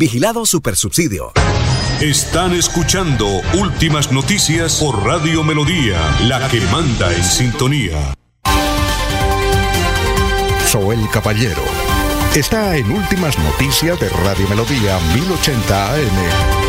[0.00, 1.30] Vigilado Supersubsidio.
[2.00, 3.26] Están escuchando
[3.60, 8.14] Últimas Noticias por Radio Melodía, la que manda en sintonía.
[10.66, 11.62] Soel Caballero
[12.34, 16.59] está en Últimas Noticias de Radio Melodía 1080 AM.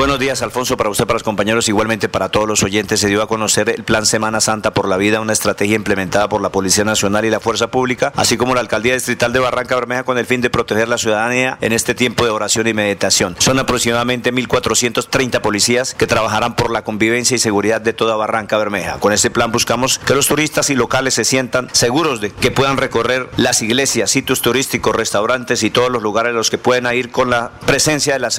[0.00, 3.00] Buenos días, Alfonso, para usted, para los compañeros, igualmente para todos los oyentes.
[3.00, 6.40] Se dio a conocer el Plan Semana Santa por la Vida, una estrategia implementada por
[6.40, 10.04] la Policía Nacional y la Fuerza Pública, así como la Alcaldía Distrital de Barranca Bermeja
[10.04, 13.36] con el fin de proteger la ciudadanía en este tiempo de oración y meditación.
[13.40, 19.00] Son aproximadamente 1.430 policías que trabajarán por la convivencia y seguridad de toda Barranca Bermeja.
[19.00, 22.78] Con este plan buscamos que los turistas y locales se sientan seguros de que puedan
[22.78, 27.10] recorrer las iglesias, sitios turísticos, restaurantes y todos los lugares a los que pueden ir
[27.10, 28.30] con la presencia de la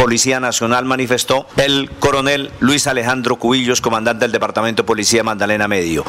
[0.00, 0.86] Policía Nacional,
[1.56, 6.04] el coronel Luis Alejandro Cubillos, comandante del Departamento de Policía Magdalena Medio.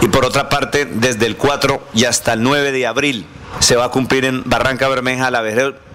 [0.00, 3.26] Y por otra parte, desde el 4 y hasta el 9 de abril,
[3.60, 5.42] se va a cumplir en Barranca Bermeja la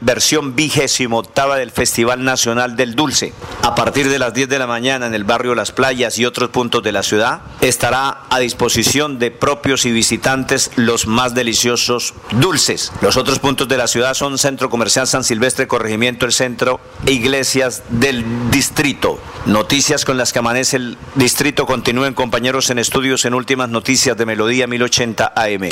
[0.02, 3.34] versión vigésimo octava del Festival Nacional del Dulce.
[3.62, 6.50] A partir de las 10 de la mañana en el barrio Las Playas y otros
[6.50, 12.92] puntos de la ciudad estará a disposición de propios y visitantes los más deliciosos dulces.
[13.02, 17.12] Los otros puntos de la ciudad son Centro Comercial San Silvestre, Corregimiento El Centro e
[17.12, 19.20] Iglesias del Distrito.
[19.46, 24.26] Noticias con las que amanece el distrito continúen compañeros en estudios en últimas noticias de
[24.26, 25.70] Melodía 1080 AM.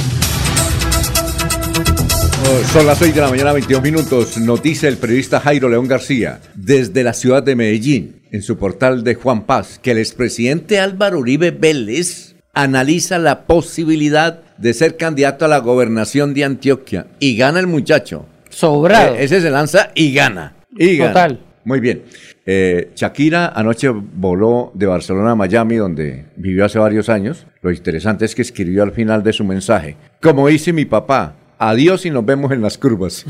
[2.49, 4.38] Son las 6 de la mañana, 22 minutos.
[4.39, 9.13] Noticia el periodista Jairo León García desde la ciudad de Medellín, en su portal de
[9.13, 15.47] Juan Paz, que el expresidente Álvaro Uribe Vélez analiza la posibilidad de ser candidato a
[15.47, 18.26] la gobernación de Antioquia y gana el muchacho.
[18.49, 19.13] Sobrado.
[19.13, 20.55] Eh, ese se lanza y gana.
[20.76, 21.13] Y gana.
[21.13, 21.39] Total.
[21.65, 22.01] Muy bien.
[22.47, 27.45] Eh, Shakira anoche voló de Barcelona a Miami, donde vivió hace varios años.
[27.61, 32.06] Lo interesante es que escribió al final de su mensaje, como dice mi papá, adiós
[32.06, 33.26] y nos vemos en las curvas.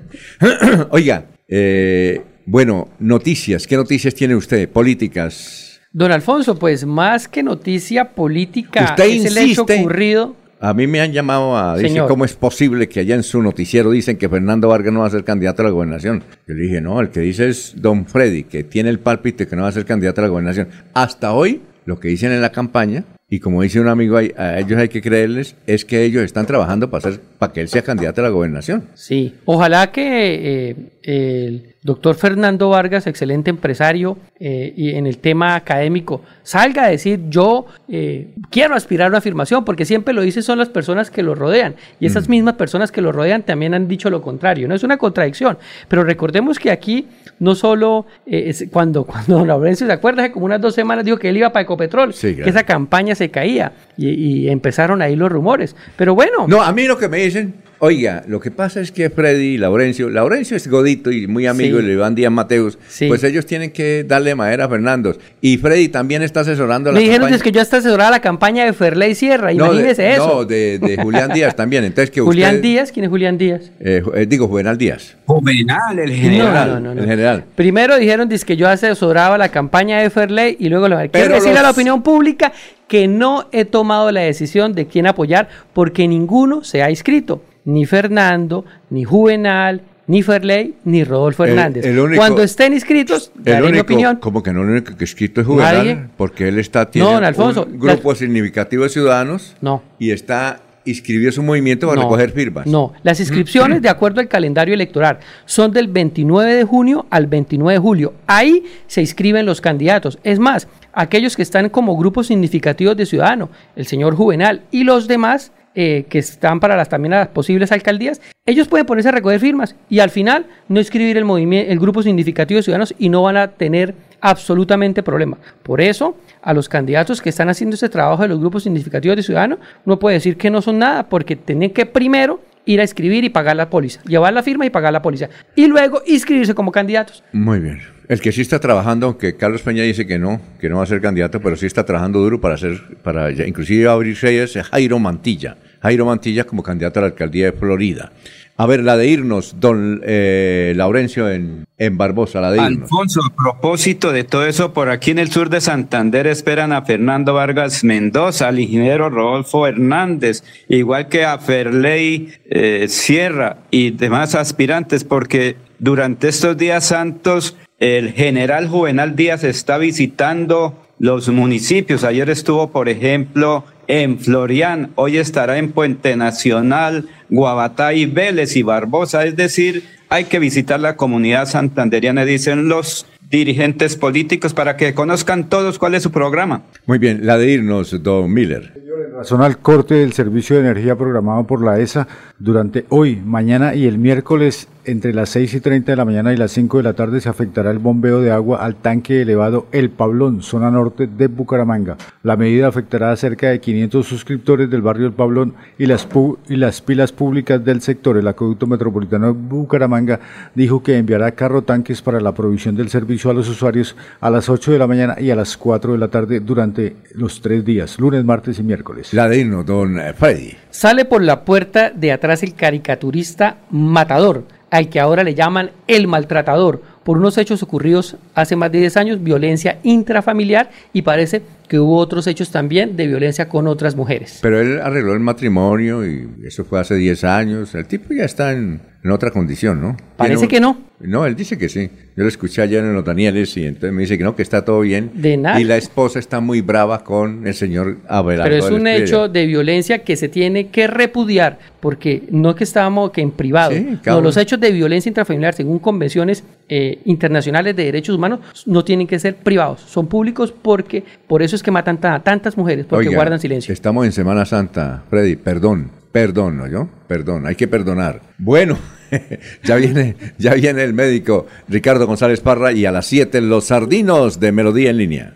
[0.90, 3.66] Oiga, eh, bueno, noticias.
[3.66, 4.68] ¿Qué noticias tiene usted?
[4.68, 5.80] Políticas.
[5.92, 10.36] Don Alfonso, pues más que noticia política, Usted es el hecho ocurrido.
[10.58, 13.90] A mí me han llamado a decir cómo es posible que allá en su noticiero
[13.90, 16.22] dicen que Fernando Vargas no va a ser candidato a la gobernación.
[16.46, 19.56] Yo le dije, no, el que dice es Don Freddy, que tiene el pálpito que
[19.56, 20.68] no va a ser candidato a la gobernación.
[20.94, 24.78] Hasta hoy, lo que dicen en la campaña, y como dice un amigo, a ellos
[24.78, 28.20] hay que creerles, es que ellos están trabajando para, ser, para que él sea candidato
[28.20, 28.84] a la gobernación.
[28.92, 35.56] Sí, ojalá que eh, el doctor Fernando Vargas, excelente empresario eh, y en el tema
[35.56, 40.42] académico, salga a decir yo eh, quiero aspirar a una afirmación, porque siempre lo dicen
[40.42, 43.88] son las personas que lo rodean y esas mismas personas que lo rodean también han
[43.88, 45.58] dicho lo contrario, no es una contradicción,
[45.88, 47.08] pero recordemos que aquí
[47.40, 51.04] no solo eh, es cuando, cuando don Laurencio se acuerda que como unas dos semanas
[51.04, 55.02] dijo que él iba para Ecopetrol, Sí, que esa campaña se caía y, y empezaron
[55.02, 56.46] ahí los rumores, pero bueno.
[56.46, 57.54] No, a mí lo que me dicen,
[57.84, 61.80] oiga, lo que pasa es que Freddy y Laurencio, Laurencio es godito y muy amigo
[61.80, 61.84] Sí.
[61.86, 62.78] de Iván Díaz Mateus,
[63.08, 65.16] pues ellos tienen que darle madera a Fernando.
[65.40, 67.36] Y Freddy también está asesorando a la Me dijeron campaña.
[67.36, 70.26] es que yo hasta asesoraba la campaña de Ferley Sierra, No, de- imagínese eso.
[70.28, 71.82] No, de, de Julián Díaz también.
[71.82, 73.72] Entonces que Julián usted- Díaz, ¿quién es Julián Díaz?
[73.80, 75.16] eh, eh, digo, Juvenal Díaz.
[75.26, 76.68] Juvenal, el general.
[76.68, 77.02] No, no, no, no.
[77.02, 77.44] El general.
[77.56, 81.34] Primero dijeron dice, que yo asesoraba la campaña de Ferley y luego lo quiero Pero
[81.34, 82.52] decirle a la los- opinión pública
[82.86, 87.42] que no he tomado la decisión de quién apoyar porque ninguno se ha inscrito.
[87.64, 91.84] Ni Fernando, ni Juvenal, ni Ferley, ni Rodolfo Hernández.
[91.86, 94.16] el único- Cuando estén inscritos, El daré mi opinión.
[94.16, 95.98] como que no, el único que escrito es Juvenal, Nadie.
[96.16, 99.82] porque él está tiene No, don Alfonso, un grupo significativo de ciudadanos No.
[99.98, 102.66] y está inscribió su movimiento para No, recoger firmas.
[102.66, 107.74] No, las inscripciones, de acuerdo al calendario electoral, son del 29 de junio al 29
[107.74, 108.14] de julio.
[108.26, 110.18] Ahí se inscriben los candidatos.
[110.24, 115.06] Es más, aquellos que están como grupos significativos de ciudadanos, el señor Juvenal y los
[115.06, 119.40] demás eh, que están para las también las posibles alcaldías, ellos pueden ponerse a recoger
[119.40, 123.22] firmas y al final no escribir el movimiento, el grupo significativo de ciudadanos y no
[123.22, 125.38] van a tener absolutamente problema.
[125.62, 129.22] Por eso, a los candidatos que están haciendo ese trabajo de los grupos significativos de
[129.22, 133.24] ciudadanos, uno puede decir que no son nada porque tienen que primero ir a escribir
[133.24, 136.70] y pagar la póliza, llevar la firma y pagar la póliza y luego inscribirse como
[136.70, 137.24] candidatos.
[137.32, 137.80] Muy bien.
[138.12, 140.86] El que sí está trabajando, aunque Carlos Peña dice que no, que no va a
[140.86, 144.98] ser candidato, pero sí está trabajando duro para hacer, para inclusive abrir reyes, es Jairo
[144.98, 145.56] Mantilla.
[145.80, 148.12] Jairo Mantilla como candidato a la alcaldía de Florida.
[148.58, 152.82] A ver, la de irnos, don eh, Laurencio en, en Barbosa, la de irnos.
[152.82, 156.82] Alfonso, a propósito de todo eso, por aquí en el sur de Santander esperan a
[156.82, 164.34] Fernando Vargas Mendoza, al ingeniero Rodolfo Hernández, igual que a Ferley eh, Sierra y demás
[164.34, 172.04] aspirantes, porque durante estos días santos el general Juvenal Díaz está visitando los municipios.
[172.04, 178.62] Ayer estuvo, por ejemplo, en Florian, hoy estará en Puente Nacional, Guabatá y Vélez y
[178.62, 184.94] Barbosa, es decir, hay que visitar la comunidad santanderiana, dicen los dirigentes políticos, para que
[184.94, 186.62] conozcan todos cuál es su programa.
[186.86, 188.74] Muy bien, la de irnos, don Miller.
[189.12, 192.06] razón al corte del servicio de energía programado por la ESA
[192.38, 196.36] durante hoy, mañana y el miércoles entre las 6 y 30 de la mañana y
[196.36, 199.90] las 5 de la tarde se afectará el bombeo de agua al tanque elevado El
[199.90, 201.96] Pablón, zona norte de Bucaramanga.
[202.22, 206.38] La medida afectará a cerca de 500 suscriptores del barrio El Pablón y las, pu-
[206.48, 208.16] y las pilas públicas del sector.
[208.16, 210.20] El acueducto metropolitano de Bucaramanga
[210.54, 214.48] dijo que enviará carro tanques para la provisión del servicio a los usuarios a las
[214.48, 217.98] 8 de la mañana y a las 4 de la tarde durante los tres días,
[217.98, 219.12] lunes, martes y miércoles.
[219.14, 220.54] La de irnos, don Freddy.
[220.70, 226.08] Sale por la puerta de atrás el caricaturista Matador, al que ahora le llaman el
[226.08, 231.78] maltratador, por unos hechos ocurridos hace más de 10 años, violencia intrafamiliar y parece que
[231.78, 234.38] hubo otros hechos también de violencia con otras mujeres.
[234.40, 237.74] Pero él arregló el matrimonio y eso fue hace 10 años.
[237.74, 239.96] El tipo ya está en, en otra condición, ¿no?
[240.16, 240.78] Parece un- que no.
[241.00, 241.90] No, él dice que sí.
[242.16, 244.64] Yo lo escuché ayer en los Danieles y entonces me dice que no, que está
[244.64, 245.10] todo bien.
[245.14, 245.60] De nada.
[245.60, 248.48] Y la esposa está muy brava con el señor Abelardo.
[248.48, 252.62] Pero es un hecho de violencia que se tiene que repudiar, porque no es que
[252.62, 253.72] estábamos que en privado.
[253.72, 258.84] Sí, no, los hechos de violencia intrafamiliar, según convenciones eh, internacionales de derechos humanos, no
[258.84, 262.86] tienen que ser privados, son públicos porque por eso es que matan ta- tantas mujeres,
[262.88, 263.72] porque Oiga, guardan silencio.
[263.72, 266.88] Estamos en Semana Santa, Freddy, perdón, perdón, ¿no yo?
[267.08, 268.20] Perdón, hay que perdonar.
[268.38, 268.78] Bueno,
[269.64, 274.38] ya viene, ya viene el médico Ricardo González Parra y a las 7 los sardinos
[274.38, 275.34] de Melodía en línea.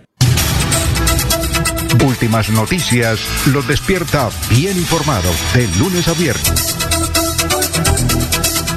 [2.07, 3.20] Últimas noticias
[3.53, 6.76] los despierta bien informados de lunes a viernes.